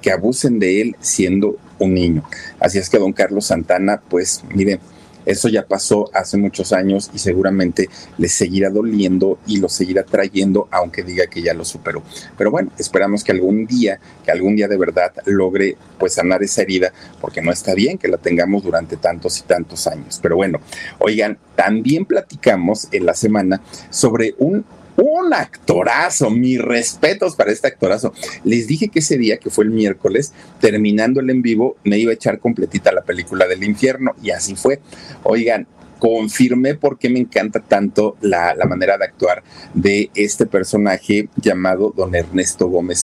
[0.00, 2.24] que abusen de él siendo un niño.
[2.60, 4.80] Así es que don Carlos Santana, pues mire,
[5.26, 10.68] eso ya pasó hace muchos años y seguramente le seguirá doliendo y lo seguirá trayendo,
[10.70, 12.02] aunque diga que ya lo superó.
[12.36, 16.62] Pero bueno, esperamos que algún día, que algún día de verdad logre pues sanar esa
[16.62, 20.18] herida, porque no está bien que la tengamos durante tantos y tantos años.
[20.22, 20.60] Pero bueno,
[20.98, 24.64] oigan, también platicamos en la semana sobre un
[24.96, 28.12] un actorazo, mis respetos para este actorazo.
[28.44, 32.10] Les dije que ese día, que fue el miércoles, terminando el en vivo, me iba
[32.10, 34.80] a echar completita la película del infierno y así fue.
[35.22, 35.66] Oigan,
[35.98, 41.92] confirmé por qué me encanta tanto la, la manera de actuar de este personaje llamado
[41.96, 43.02] don Ernesto Gómez.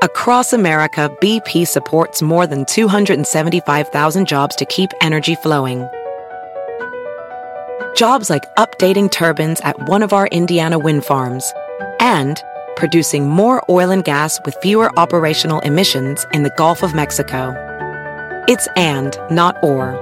[0.00, 5.88] Across America, BP supports more than 275,000 jobs to keep energy flowing.
[7.98, 11.52] Jobs like updating turbines at one of our Indiana wind farms
[11.98, 12.40] and
[12.76, 17.52] producing more oil and gas with fewer operational emissions in the Gulf of Mexico.
[18.46, 19.98] It's and, not or.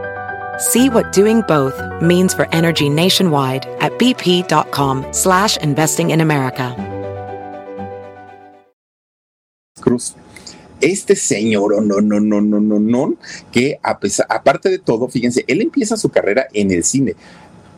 [0.59, 6.75] See what doing both means for energy nationwide at bp.com slash investing in America.
[9.81, 10.15] Cruz.
[10.83, 13.17] Este señor, no, no, no, no, no, no,
[13.51, 17.15] que a pesar, aparte de todo, fíjense, él empieza su carrera en el cine.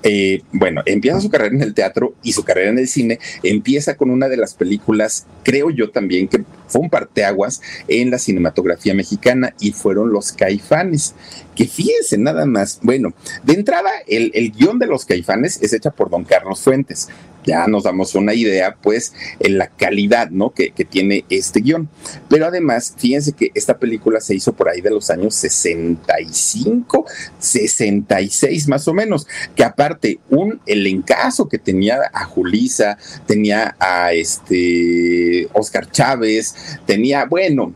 [0.03, 3.97] Eh, bueno, empieza su carrera en el teatro y su carrera en el cine empieza
[3.97, 8.95] con una de las películas, creo yo también, que fue un parteaguas en la cinematografía
[8.95, 11.15] mexicana y fueron Los Caifanes.
[11.57, 15.91] Que fíjense nada más, bueno, de entrada, el, el guion de Los Caifanes es hecha
[15.91, 17.09] por don Carlos Fuentes
[17.49, 20.51] ya nos damos una idea, pues, en la calidad, ¿no?
[20.51, 21.89] Que, tiene este guion.
[22.29, 27.05] Pero además, fíjense que esta película se hizo por ahí de los años 65,
[27.39, 35.49] 66 más o menos, que aparte, un elencazo que tenía a Julisa, tenía a este
[35.53, 36.55] Oscar Chávez,
[36.87, 37.73] tenía, bueno,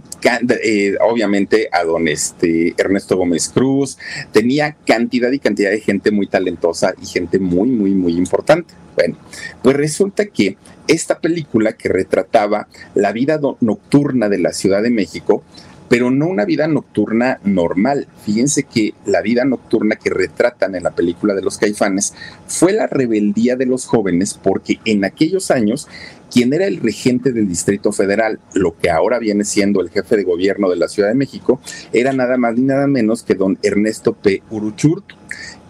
[0.63, 3.99] eh, obviamente a don este, Ernesto Gómez Cruz,
[4.33, 8.82] tenía cantidad y cantidad de gente muy talentosa y gente muy, muy, muy importante.
[8.95, 9.17] Bueno,
[9.63, 10.57] pues resulta que
[10.89, 15.43] esta película que retrataba la vida nocturna de la Ciudad de México,
[15.89, 18.07] pero no una vida nocturna normal.
[18.25, 22.15] Fíjense que la vida nocturna que retratan en la película de los caifanes
[22.47, 25.89] fue la rebeldía de los jóvenes porque en aquellos años
[26.33, 30.25] quien era el regente del Distrito Federal, lo que ahora viene siendo el jefe de
[30.25, 31.61] gobierno de la Ciudad de México,
[31.93, 34.43] era nada más ni nada menos que don Ernesto P.
[34.51, 35.05] Uruchurt,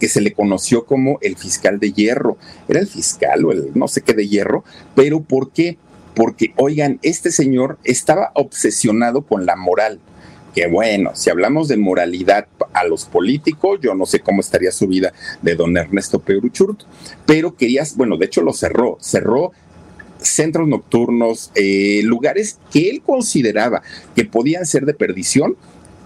[0.02, 2.36] que se le conoció como el fiscal de hierro.
[2.68, 4.64] Era el fiscal o el no sé qué de hierro,
[4.96, 5.78] pero ¿por qué?
[6.16, 10.00] Porque, oigan, este señor estaba obsesionado con la moral
[10.56, 14.88] que bueno, si hablamos de moralidad a los políticos, yo no sé cómo estaría su
[14.88, 16.36] vida de don Ernesto P.
[16.36, 16.80] Uruchurt,
[17.24, 19.52] pero querías, bueno, de hecho lo cerró, cerró
[20.18, 23.82] centros nocturnos, eh, lugares que él consideraba
[24.16, 25.56] que podían ser de perdición,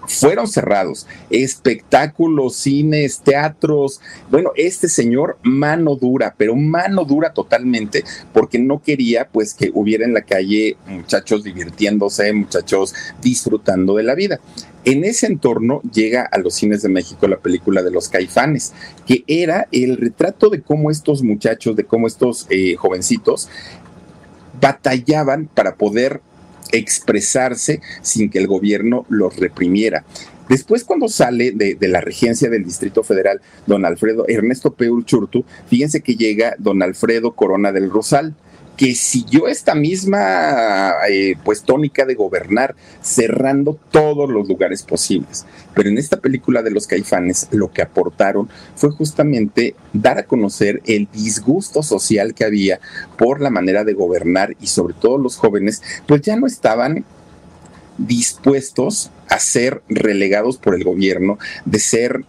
[0.07, 1.07] fueron cerrados.
[1.29, 4.01] Espectáculos, cines, teatros.
[4.29, 8.03] Bueno, este señor mano dura, pero mano dura totalmente,
[8.33, 14.15] porque no quería pues que hubiera en la calle muchachos divirtiéndose, muchachos disfrutando de la
[14.15, 14.39] vida.
[14.85, 18.71] En ese entorno llega a los cines de México la película de los caifanes,
[19.05, 23.49] que era el retrato de cómo estos muchachos, de cómo estos eh, jovencitos
[24.61, 26.21] batallaban para poder
[26.71, 30.03] expresarse sin que el gobierno los reprimiera.
[30.49, 36.01] Después, cuando sale de, la regencia del Distrito Federal, don Alfredo Ernesto Peur Churtu, fíjense
[36.01, 38.33] que llega don Alfredo Corona del Rosal
[38.77, 45.45] que siguió esta misma eh, pues tónica de gobernar, cerrando todos los lugares posibles.
[45.73, 50.81] Pero en esta película de los caifanes lo que aportaron fue justamente dar a conocer
[50.85, 52.79] el disgusto social que había
[53.17, 57.03] por la manera de gobernar y sobre todo los jóvenes pues ya no estaban
[57.97, 62.23] dispuestos a ser relegados por el gobierno, de ser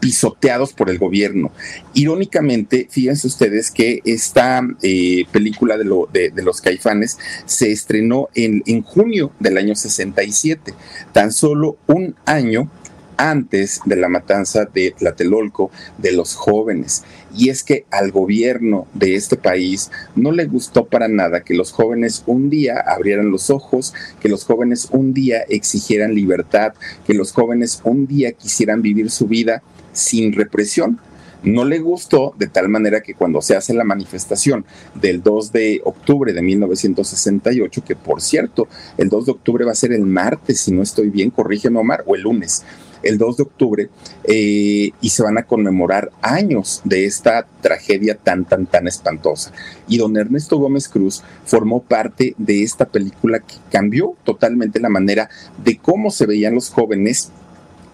[0.00, 1.50] pisoteados por el gobierno.
[1.94, 8.82] Irónicamente, fíjense ustedes que esta eh, película de, lo, de, los caifanes se estrenó en,
[8.82, 10.74] junio del año 67,
[11.12, 12.70] tan solo un año
[13.16, 17.02] antes de la matanza de Tlatelolco de los jóvenes.
[17.36, 21.72] Y es que al gobierno de este país no le gustó para nada que los
[21.72, 26.74] jóvenes un día abrieran los ojos, que los jóvenes un día exigieran libertad,
[27.04, 29.64] que los jóvenes un día quisieran vivir su vida
[29.98, 30.98] sin represión.
[31.42, 35.80] No le gustó de tal manera que cuando se hace la manifestación del 2 de
[35.84, 40.60] octubre de 1968, que por cierto, el 2 de octubre va a ser el martes,
[40.60, 42.64] si no estoy bien, corrígeme Omar, o el lunes,
[43.04, 43.88] el 2 de octubre,
[44.24, 49.52] eh, y se van a conmemorar años de esta tragedia tan, tan, tan espantosa.
[49.86, 55.30] Y don Ernesto Gómez Cruz formó parte de esta película que cambió totalmente la manera
[55.64, 57.30] de cómo se veían los jóvenes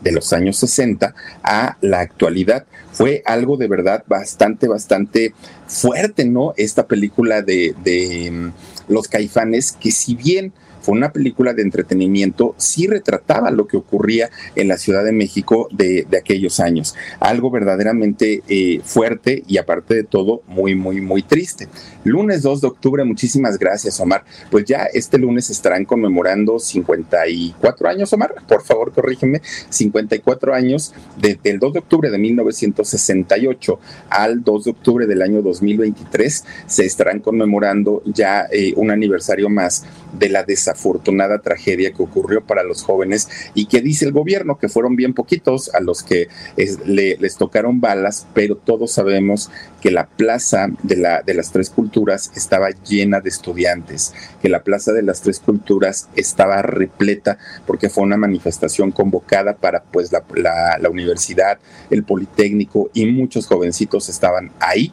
[0.04, 2.66] de los años 60 a la actualidad.
[2.92, 5.34] Fue algo de verdad bastante, bastante
[5.66, 6.54] fuerte, ¿no?
[6.56, 10.52] Esta película de, de mm, los caifanes, que si bien
[10.84, 15.66] fue una película de entretenimiento, sí retrataba lo que ocurría en la Ciudad de México
[15.72, 16.94] de, aquellos años.
[17.20, 21.68] Algo verdaderamente eh, fuerte y aparte de todo, muy, muy, muy triste.
[22.04, 24.24] Lunes 2 de octubre, muchísimas gracias, Omar.
[24.50, 31.50] Pues ya este lunes estarán conmemorando 54 años, Omar, por favor, corrígeme, 54 años desde
[31.50, 33.80] el 2 de octubre de 1968
[34.10, 39.84] al 2 de octubre del año 2023 se estarán conmemorando ya eh, un aniversario más
[40.18, 44.68] de la desafortunada tragedia que ocurrió para los jóvenes y que dice el gobierno que
[44.68, 49.50] fueron bien poquitos a los que les tocaron balas, pero todos sabemos
[49.80, 54.62] que la plaza de, la, de las tres culturas estaba llena de estudiantes, que la
[54.62, 60.78] plaza de las tres culturas estaba repleta porque fue una manifestación convocada para pues la,
[60.80, 61.58] la universidad,
[61.90, 64.92] el Politécnico y muchos jovencitos estaban ahí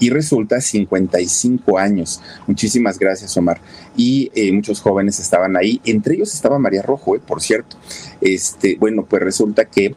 [0.00, 2.20] y resulta 55 años.
[2.48, 3.60] Muchísimas gracias, Omar.
[3.96, 7.76] Y eh, muchos jóvenes estaban ahí, entre ellos estaba María Rojo, eh, por cierto.
[8.20, 9.94] Este, bueno, pues resulta que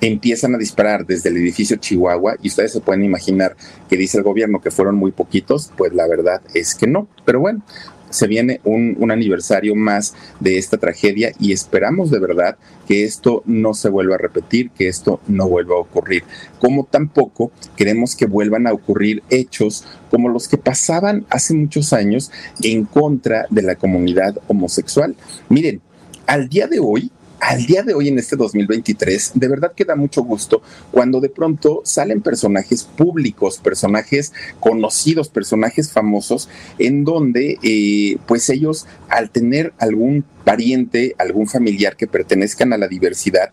[0.00, 3.56] empiezan a disparar desde el edificio Chihuahua y ustedes se pueden imaginar
[3.88, 7.08] que dice el gobierno que fueron muy poquitos, pues la verdad es que no.
[7.24, 7.62] Pero bueno,
[8.10, 12.56] se viene un, un, aniversario más de esta tragedia y esperamos de verdad
[12.86, 16.24] que esto no se vuelva a repetir, que esto no vuelva a ocurrir.
[16.58, 22.30] Como tampoco queremos que vuelvan a ocurrir hechos como los que pasaban hace muchos años
[22.62, 25.14] en contra de la comunidad homosexual.
[25.48, 25.80] Miren,
[26.26, 27.10] al día de hoy
[27.40, 31.28] al día de hoy en este 2023, de verdad que da mucho gusto cuando de
[31.28, 39.72] pronto salen personajes públicos, personajes conocidos, personajes famosos, en donde eh, pues ellos al tener
[39.78, 43.50] algún pariente, algún familiar que pertenezcan a la diversidad,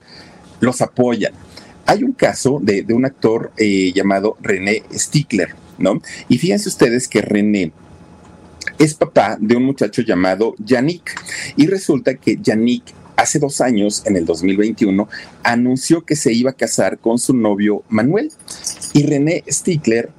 [0.59, 1.33] los apoyan.
[1.85, 6.01] Hay un caso de, un actor eh, llamado René Stickler, ¿no?
[6.27, 7.71] Y fíjense ustedes que René
[8.79, 11.15] es papá de un muchacho llamado Yannick.
[11.55, 12.83] Y resulta que Yannick
[13.15, 15.07] hace dos años, en el 2021,
[15.43, 18.31] anunció que se iba a casar con su novio Manuel.
[18.93, 20.09] Y René Stickler,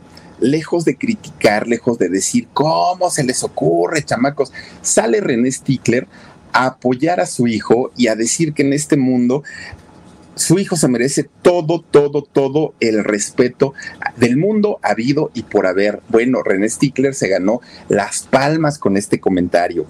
[0.40, 4.53] lejos de criticar, lejos de decir, ¿cómo se les ocurre, chamacos?
[4.82, 6.07] Sale René Stickler
[6.53, 9.42] a apoyar a su hijo y a decir que en este mundo
[10.36, 13.72] su hijo se merece todo, todo, todo el respeto
[14.16, 16.01] del mundo habido y por haber.
[16.09, 19.86] Bueno, René Stickler se ganó las palmas con este comentario.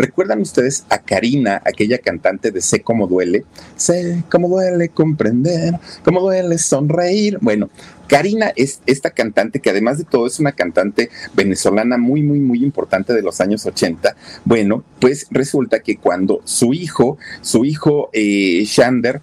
[0.00, 3.44] ¿Recuerdan ustedes a Karina, aquella cantante de Sé cómo duele?
[3.76, 7.36] Sé cómo duele comprender, cómo duele sonreír.
[7.42, 7.68] Bueno,
[8.08, 12.64] Karina es esta cantante que además de todo es una cantante venezolana muy, muy, muy
[12.64, 14.16] importante de los años 80.
[14.46, 19.20] Bueno, pues resulta que cuando su hijo, su hijo eh, Shander,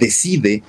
[0.00, 0.64] decide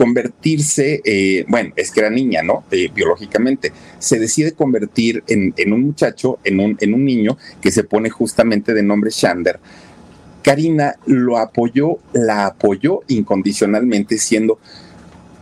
[0.00, 2.64] convertirse, eh, bueno, es que era niña, ¿no?
[2.70, 7.84] Eh, biológicamente, se decide convertir en, un muchacho, en un, en un niño que se
[7.84, 9.60] pone justamente de nombre Shander.
[10.42, 14.58] Karina lo apoyó, la apoyó incondicionalmente, siendo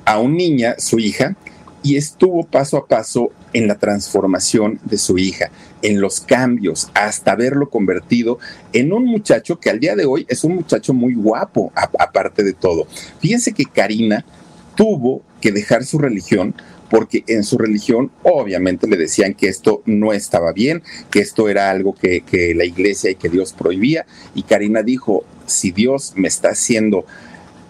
[0.05, 1.37] aún niña su hija,
[1.85, 5.53] y estuvo paso a paso en la transformación de su hija,
[5.83, 8.41] en los cambios, hasta verlo convertido
[8.73, 12.55] en un muchacho que al día de hoy es un muchacho muy guapo, aparte de
[12.55, 12.89] todo.
[13.21, 14.25] Fíjense que Karina
[14.79, 16.55] tuvo que dejar su religión
[16.89, 21.69] porque en su religión obviamente le decían que esto no estaba bien, que esto era
[21.69, 24.07] algo que, que, la iglesia y que Dios prohibía.
[24.37, 27.05] Y Karina dijo, si Dios me está haciendo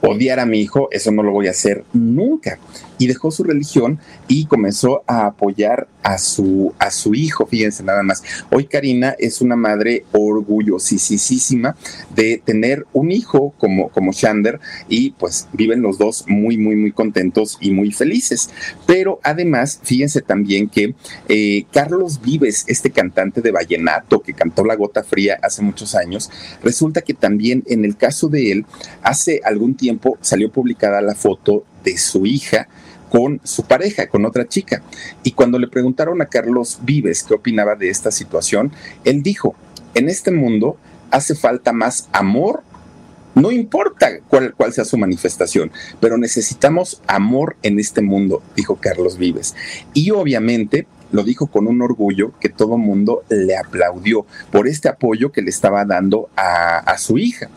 [0.03, 2.59] odiar a mi hijo, eso no lo voy a hacer nunca
[2.99, 8.03] y dejó su religión y comenzó a apoyar a su, a su hijo, fíjense nada
[8.03, 8.23] más.
[8.51, 11.77] Hoy Karina es una madre orgullosísima
[12.15, 16.93] de tener un hijo como, como Shander y pues viven los dos muy, muy, muy
[16.93, 18.51] contentos y muy felices.
[18.87, 20.95] Pero además, fíjense también que
[21.29, 26.31] eh, Carlos Vives, este cantante de vallenato que cantó La Gota Fría hace muchos años,
[26.63, 28.67] resulta que también en el caso de él,
[29.03, 32.69] hace algún tiempo salió publicada la foto de su hija
[33.11, 34.83] con su pareja, con otra chica.
[35.23, 38.73] Y cuando le preguntaron a Carlos Vives qué opinaba de esta situación,
[39.05, 39.55] él dijo,
[39.95, 40.77] en este mundo
[41.11, 42.63] hace falta más amor,
[43.35, 49.55] no importa cuál, sea su manifestación, pero necesitamos amor en este mundo, dijo Carlos Vives.
[49.95, 55.33] Y obviamente lo dijo con un orgullo que todo mundo le aplaudió por este apoyo
[55.33, 57.49] que le estaba dando a su hija.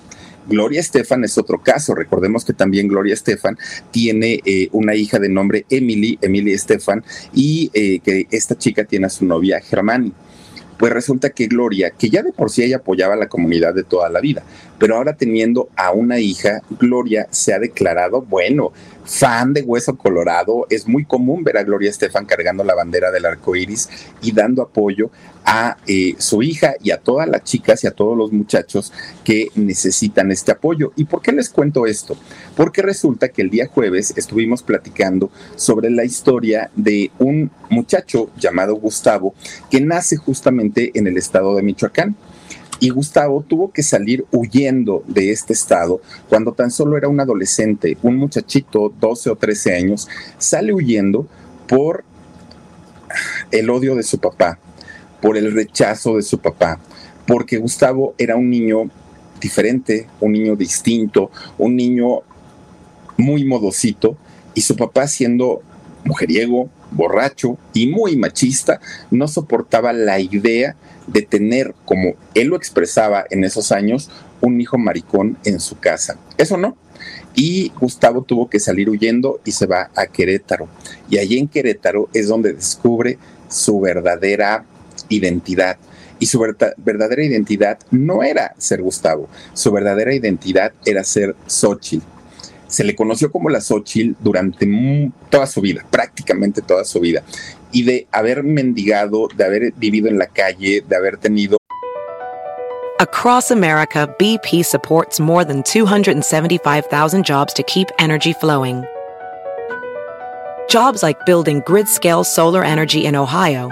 [0.48, 1.96] Gloria Estefan es otro caso.
[1.96, 3.58] Recordemos que también Gloria Estefan
[3.92, 9.06] tiene eh, una hija de nombre Emily, Emily Estefan, y eh, que esta chica tiene
[9.06, 10.14] a su novia Germani.
[10.78, 13.84] Pues resulta que Gloria, que ya de por sí ella apoyaba a la comunidad de
[13.84, 14.44] toda la vida,
[14.82, 18.74] pero ahora teniendo a una hija, Gloria se ha declarado, bueno,
[19.06, 20.66] fan de Hueso Colorado.
[20.72, 23.88] Es muy común ver a Gloria Estefan cargando la bandera del arco iris
[24.24, 25.12] y dando apoyo
[25.46, 28.92] a eh, su hija y a todas las chicas y a todos los muchachos
[29.24, 30.94] que necesitan este apoyo.
[30.96, 32.18] ¿Y por qué les cuento esto?
[32.56, 38.74] Porque resulta que el día jueves estuvimos platicando sobre la historia de un muchacho llamado
[38.78, 39.36] Gustavo
[39.70, 42.16] que nace justamente en el estado de Michoacán.
[42.82, 47.96] Y Gustavo tuvo que salir huyendo de este estado cuando tan solo era un adolescente,
[48.02, 50.08] un muchachito, 12 o 13 años,
[50.40, 51.28] sale huyendo
[51.68, 52.04] por
[53.52, 54.58] el odio de su papá,
[55.22, 56.80] por el rechazo de su papá,
[57.28, 58.90] porque Gustavo era un niño
[59.40, 61.30] diferente, un niño distinto,
[61.60, 62.22] un niño
[63.16, 64.18] muy modosito,
[64.56, 65.62] y su papá siendo
[66.04, 68.80] mujeriego, borracho y muy machista,
[69.10, 70.76] no soportaba la idea
[71.08, 74.10] de tener, como él lo expresaba en esos años,
[74.42, 76.18] un hijo maricón en su casa.
[76.38, 76.76] Eso no.
[77.34, 80.68] Y Gustavo tuvo que salir huyendo y se va a Querétaro.
[81.10, 84.66] Y allí en Querétaro es donde descubre su verdadera
[85.10, 85.78] identidad.
[86.20, 92.06] Y su verdadera identidad no era ser Gustavo, su verdadera identidad era ser Xochitl.
[92.72, 97.22] Se le conoció como la Xochitl durante toda su vida, prácticamente toda su vida,
[97.72, 101.58] y de haber mendigado, de haber vivido en la calle, de haber tenido
[103.00, 108.86] Across America, BP supports more than 275,000 jobs to keep energy flowing.
[110.70, 113.72] Jobs like building grid-scale solar energy in Ohio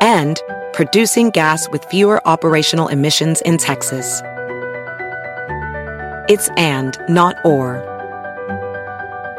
[0.00, 0.40] and
[0.72, 4.22] producing gas with fewer operational emissions in Texas.
[6.30, 7.89] It's and, not or.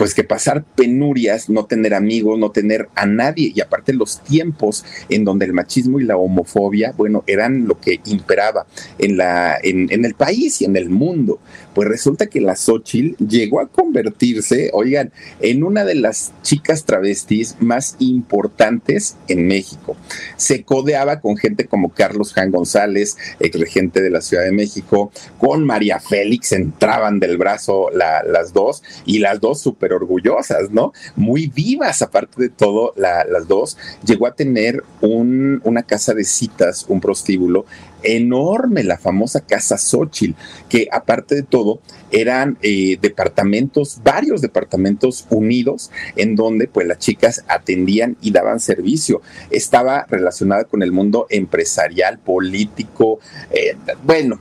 [0.00, 4.82] Pues que pasar penurias, no tener amigos, no tener a nadie y aparte los tiempos
[5.10, 9.92] en donde el machismo y la homofobia, bueno, eran lo que imperaba en, la, en,
[9.92, 11.38] en el país y en el mundo.
[11.74, 17.56] Pues resulta que la Xochitl llegó a convertirse, oigan, en una de las chicas travestis
[17.60, 19.98] más importantes en México.
[20.36, 25.12] Se codeaba con gente como Carlos Jan González, ex regente de la Ciudad de México,
[25.36, 29.60] con María Félix, entraban del brazo las dos y las dos
[29.92, 30.92] orgullosas, ¿no?
[31.16, 33.76] Muy vivas, aparte de todo, las dos.
[34.04, 37.64] Llegó a tener un, una casa de citas, un prostíbulo
[38.02, 40.34] enorme, la famosa Casa Xochitl,
[40.68, 41.80] que aparte de todo
[42.10, 49.22] eran eh, departamentos, varios departamentos unidos, en donde pues las chicas atendían y daban servicio.
[49.50, 53.20] Estaba relacionada con el mundo empresarial, político,
[53.50, 54.40] eh, bueno,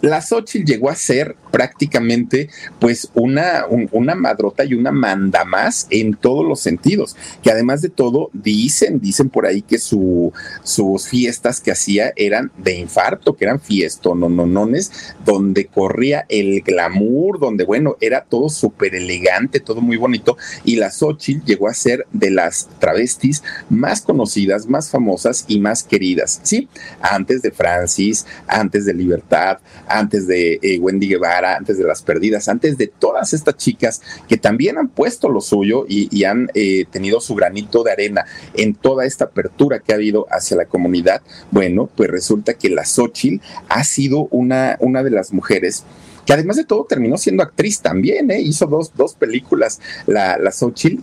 [0.00, 2.48] la Xochitl llegó a ser prácticamente
[2.78, 7.88] pues una, una madrota y una manda más en todos los sentidos, que además de
[7.88, 10.32] todo dicen, dicen por ahí que su,
[10.62, 17.64] sus fiestas que hacía eran de infarto, que eran fiestononones, donde corría el glamour, donde
[17.64, 22.30] bueno, era todo súper elegante, todo muy bonito, y la Xochitl llegó a ser de
[22.30, 26.68] las travestis más conocidas, más famosas y más queridas, ¿sí?
[27.00, 29.58] Antes de Francis, antes de Libertad,
[29.90, 34.36] antes de eh, Wendy Guevara, antes de las perdidas, antes de todas estas chicas que
[34.36, 39.06] también han puesto lo suyo y, han eh, tenido su granito de arena en toda
[39.06, 43.84] esta apertura que ha habido hacia la comunidad, bueno, pues resulta que la Xochitl ha
[43.84, 45.84] sido una, una de las mujeres
[46.26, 48.40] que además de todo terminó siendo actriz también, ¿eh?
[48.40, 50.52] hizo dos, dos películas, la, la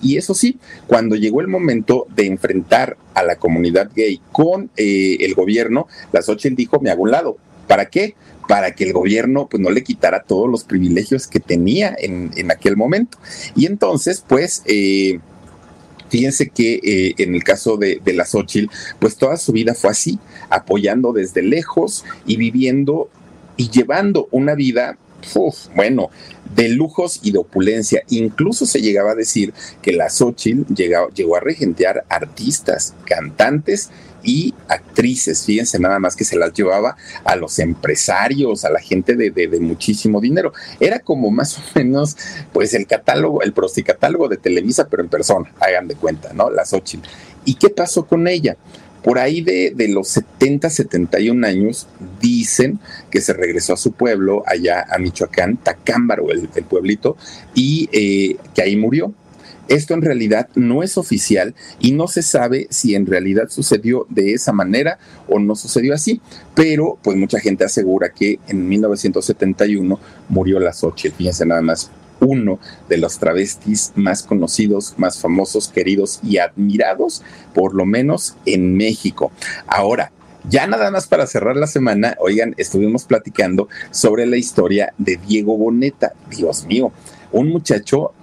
[0.01, 5.17] y eso sí, cuando llegó el momento de enfrentar a la comunidad gay con eh,
[5.21, 7.37] el gobierno, la Xochitl dijo, me hago un lado,
[7.67, 8.15] ¿para qué?
[8.47, 12.77] para que el gobierno pues no le quitara todos los privilegios que tenía en, aquel
[12.77, 13.17] momento.
[13.55, 14.63] Y entonces, pues...
[14.65, 15.19] Eh,
[16.09, 19.89] fíjense que eh, en el caso de, de la Xochitl, pues toda su vida fue
[19.89, 23.09] así, apoyando desde lejos y viviendo
[23.57, 24.97] y llevando una vida
[25.75, 26.09] bueno,
[26.55, 28.03] de lujos y de opulencia.
[28.09, 33.89] Incluso se llegaba a decir que la Xochitl llegó a regentear artistas, cantantes
[34.27, 39.15] y actrices, fíjense nada más que se las llevaba a los empresarios, a la gente
[39.15, 40.51] de, de, muchísimo dinero.
[40.81, 42.17] Era como más o menos,
[42.51, 46.49] pues el catálogo, el prosticatálogo de Televisa, pero en persona, hagan de cuenta, ¿no?
[46.49, 47.07] La Xochitl.
[47.45, 48.57] ¿Y qué pasó con ella?
[49.01, 51.87] Por ahí de, de, los 70, 71 años,
[52.19, 57.15] dicen que se regresó a su pueblo, allá a Michoacán, Tacámbaro, el, el pueblito,
[57.55, 59.13] y eh, que ahí murió.
[59.67, 64.33] Esto en realidad no es oficial y no se sabe si en realidad sucedió de
[64.33, 66.21] esa manera o no sucedió así,
[66.55, 69.99] pero pues mucha gente asegura que en 1971
[70.29, 72.59] murió la Xochitl, fíjense nada más, uno
[72.89, 77.21] de los travestis más conocidos, más famosos, queridos y admirados,
[77.53, 79.31] por lo menos en México.
[79.67, 80.11] Ahora,
[80.49, 85.57] ya nada más para cerrar la semana, oigan, estuvimos platicando sobre la historia de Diego
[85.57, 86.13] Boneta.
[86.29, 86.91] Dios mío,
[87.31, 88.13] un muchacho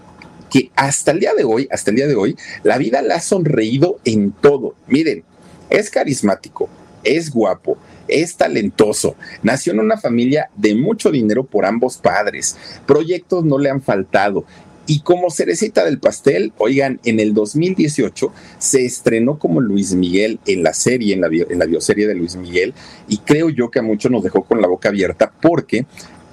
[0.55, 3.21] que hasta el día de hoy, hasta el día de hoy, la vida le ha
[3.21, 4.77] sonreído en todo.
[4.87, 5.25] Miren,
[5.69, 6.69] es carismático,
[7.03, 7.77] es guapo,
[8.07, 13.69] es talentoso, nació en una familia de mucho dinero por ambos padres, proyectos no le
[13.69, 14.45] han faltado.
[14.87, 20.63] Y como cerecita del pastel, oigan, en el 2018 se estrenó como Luis Miguel en
[20.63, 22.75] la serie, en la, en la bioserie de Luis Miguel,
[23.09, 25.87] y creo yo que a muchos nos dejó con la boca abierta porque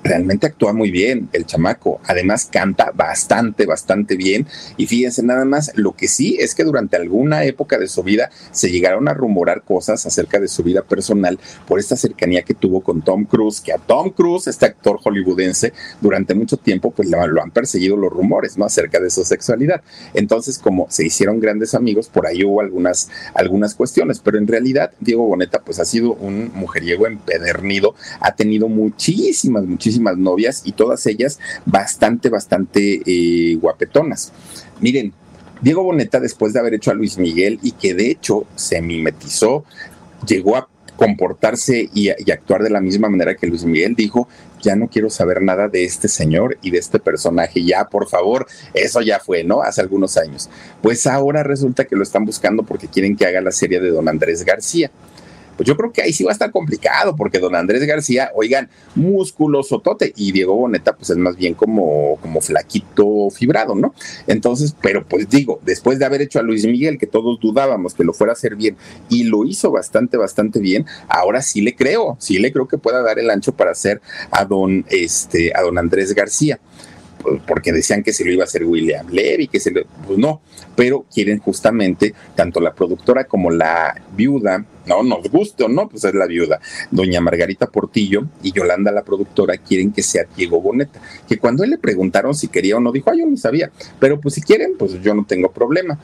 [0.04, 2.00] realmente actúa muy bien el chamaco.
[2.06, 4.48] Además canta bastante, bastante bien.
[4.78, 8.30] Y fíjense nada más, lo que sí es que durante alguna época de su vida
[8.52, 12.82] se llegaron a rumorar cosas acerca de su vida personal por esta cercanía que tuvo
[12.82, 17.22] con Tom Cruise, que a Tom Cruise, este actor hollywoodense, durante mucho tiempo pues lo,
[17.22, 18.66] han perseguido los rumores, ¿no?
[18.66, 19.82] Acerca de su sexualidad.
[20.14, 24.92] Entonces, como se hicieron grandes amigos, por ahí hubo algunas, algunas cuestiones, pero en realidad
[25.00, 31.06] Diego Boneta pues ha sido un mujeriego empedernido, ha tenido muchísimas, muchísimas novias y todas
[31.08, 34.32] ellas bastante, bastante eh, guapetonas.
[34.80, 35.14] Miren,
[35.62, 39.64] Diego Boneta, después de haber hecho a Luis Miguel y que de hecho se mimetizó,
[40.26, 44.28] llegó a comportarse y, actuar de la misma manera que Luis Miguel dijo,
[44.62, 48.46] ya no quiero saber nada de este señor y de este personaje, ya por favor,
[48.76, 49.64] eso ya fue, ¿no?
[49.64, 50.48] Hace algunos años.
[50.82, 54.08] Pues ahora resulta que lo están buscando porque quieren que haga la serie de Don
[54.08, 54.92] Andrés García
[55.58, 58.70] pues yo creo que ahí sí va a estar complicado, porque don Andrés García, oigan,
[58.96, 63.94] músculo, sotote, y Diego Boneta, pues es más bien como, como flaquito, fibrado, ¿no?
[64.28, 68.04] Entonces, pero pues digo, después de haber hecho a Luis Miguel, que todos dudábamos que
[68.04, 68.76] lo fuera a hacer bien,
[69.10, 73.02] y lo hizo bastante, bastante bien, ahora sí le creo, sí le creo que pueda
[73.02, 76.60] dar el ancho para hacer a don, este, a don Andrés García
[77.48, 80.42] porque decían que se lo iba a hacer William Levy, que se lo, pues no,
[80.76, 86.04] pero quieren justamente tanto la productora como la viuda, no nos guste o no, pues
[86.04, 86.60] es la viuda,
[86.92, 91.72] doña Margarita Portillo y Yolanda la productora quieren que sea Diego Boneta, que cuando él
[91.72, 94.76] le preguntaron si quería o no, dijo, ay, yo no sabía, pero pues si quieren,
[94.78, 96.00] pues yo no tengo problema.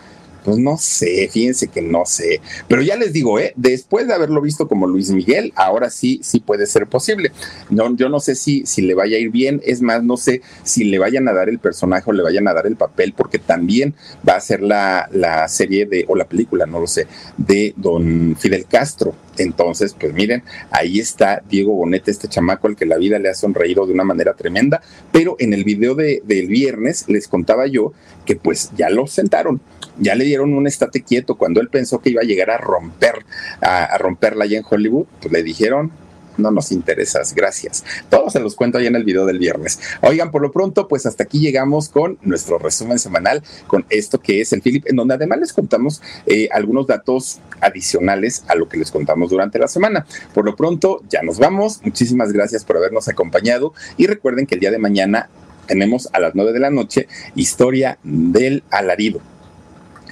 [0.48, 2.40] Pues no sé, fíjense que no sé.
[2.70, 3.52] Pero ya les digo, ¿eh?
[3.58, 7.34] después de haberlo visto como Luis Miguel, ahora sí, sí puede ser posible.
[7.70, 10.42] No, yo no sé si, si le vaya a ir bien, es más, no sé
[10.64, 13.40] si le vayan a dar el personaje o le vayan a dar el papel, porque
[13.40, 13.94] también
[14.26, 18.38] va a ser la, la serie de, o la película, no lo sé, de don
[18.40, 19.27] Fidel Castro.
[19.44, 23.34] Entonces, pues miren, ahí está Diego Bonete, este chamaco al que la vida le ha
[23.34, 24.82] sonreído de una manera tremenda,
[25.12, 27.94] pero en el video de, del viernes les contaba yo
[28.26, 29.62] que pues ya lo sentaron,
[30.00, 33.26] ya le dieron un estate quieto cuando él pensó que iba a llegar a romper,
[33.62, 35.92] a, a romperla allá en Hollywood, pues le dijeron,
[36.38, 37.84] no nos interesas, gracias.
[38.10, 39.80] Todos se los cuento ahí en el video del viernes.
[40.02, 44.42] Oigan, por lo pronto, pues hasta aquí llegamos con nuestro resumen semanal, con esto que
[44.42, 48.78] es el Philip, en donde además les contamos eh, algunos datos adicionales a lo que
[48.78, 50.06] les contamos durante la semana.
[50.34, 51.82] Por lo pronto, ya nos vamos.
[51.84, 55.30] Muchísimas gracias por habernos acompañado y recuerden que el día de mañana
[55.68, 59.22] tenemos a las nueve de la noche historia del alarido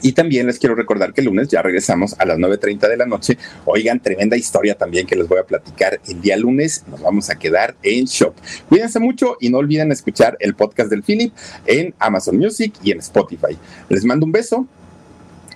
[0.02, 3.06] y también les quiero recordar que el lunes ya regresamos a las 9.30 de la
[3.06, 3.38] noche.
[3.66, 6.00] Oigan, tremenda historia también que les voy a platicar.
[6.08, 8.34] El día lunes nos vamos a quedar en Shop.
[8.70, 11.34] Cuídense mucho y no olviden escuchar el podcast del Philip
[11.66, 13.58] en Amazon Music y en Spotify.
[13.90, 14.68] Les mando un beso.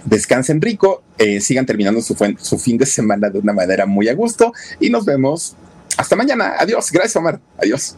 [0.05, 4.13] Descansen rico, eh, sigan terminando su, su fin de semana de una manera muy a
[4.13, 5.57] gusto y nos vemos
[5.97, 6.53] hasta mañana.
[6.57, 6.89] Adiós.
[6.91, 7.39] Gracias, Omar.
[7.57, 7.97] Adiós.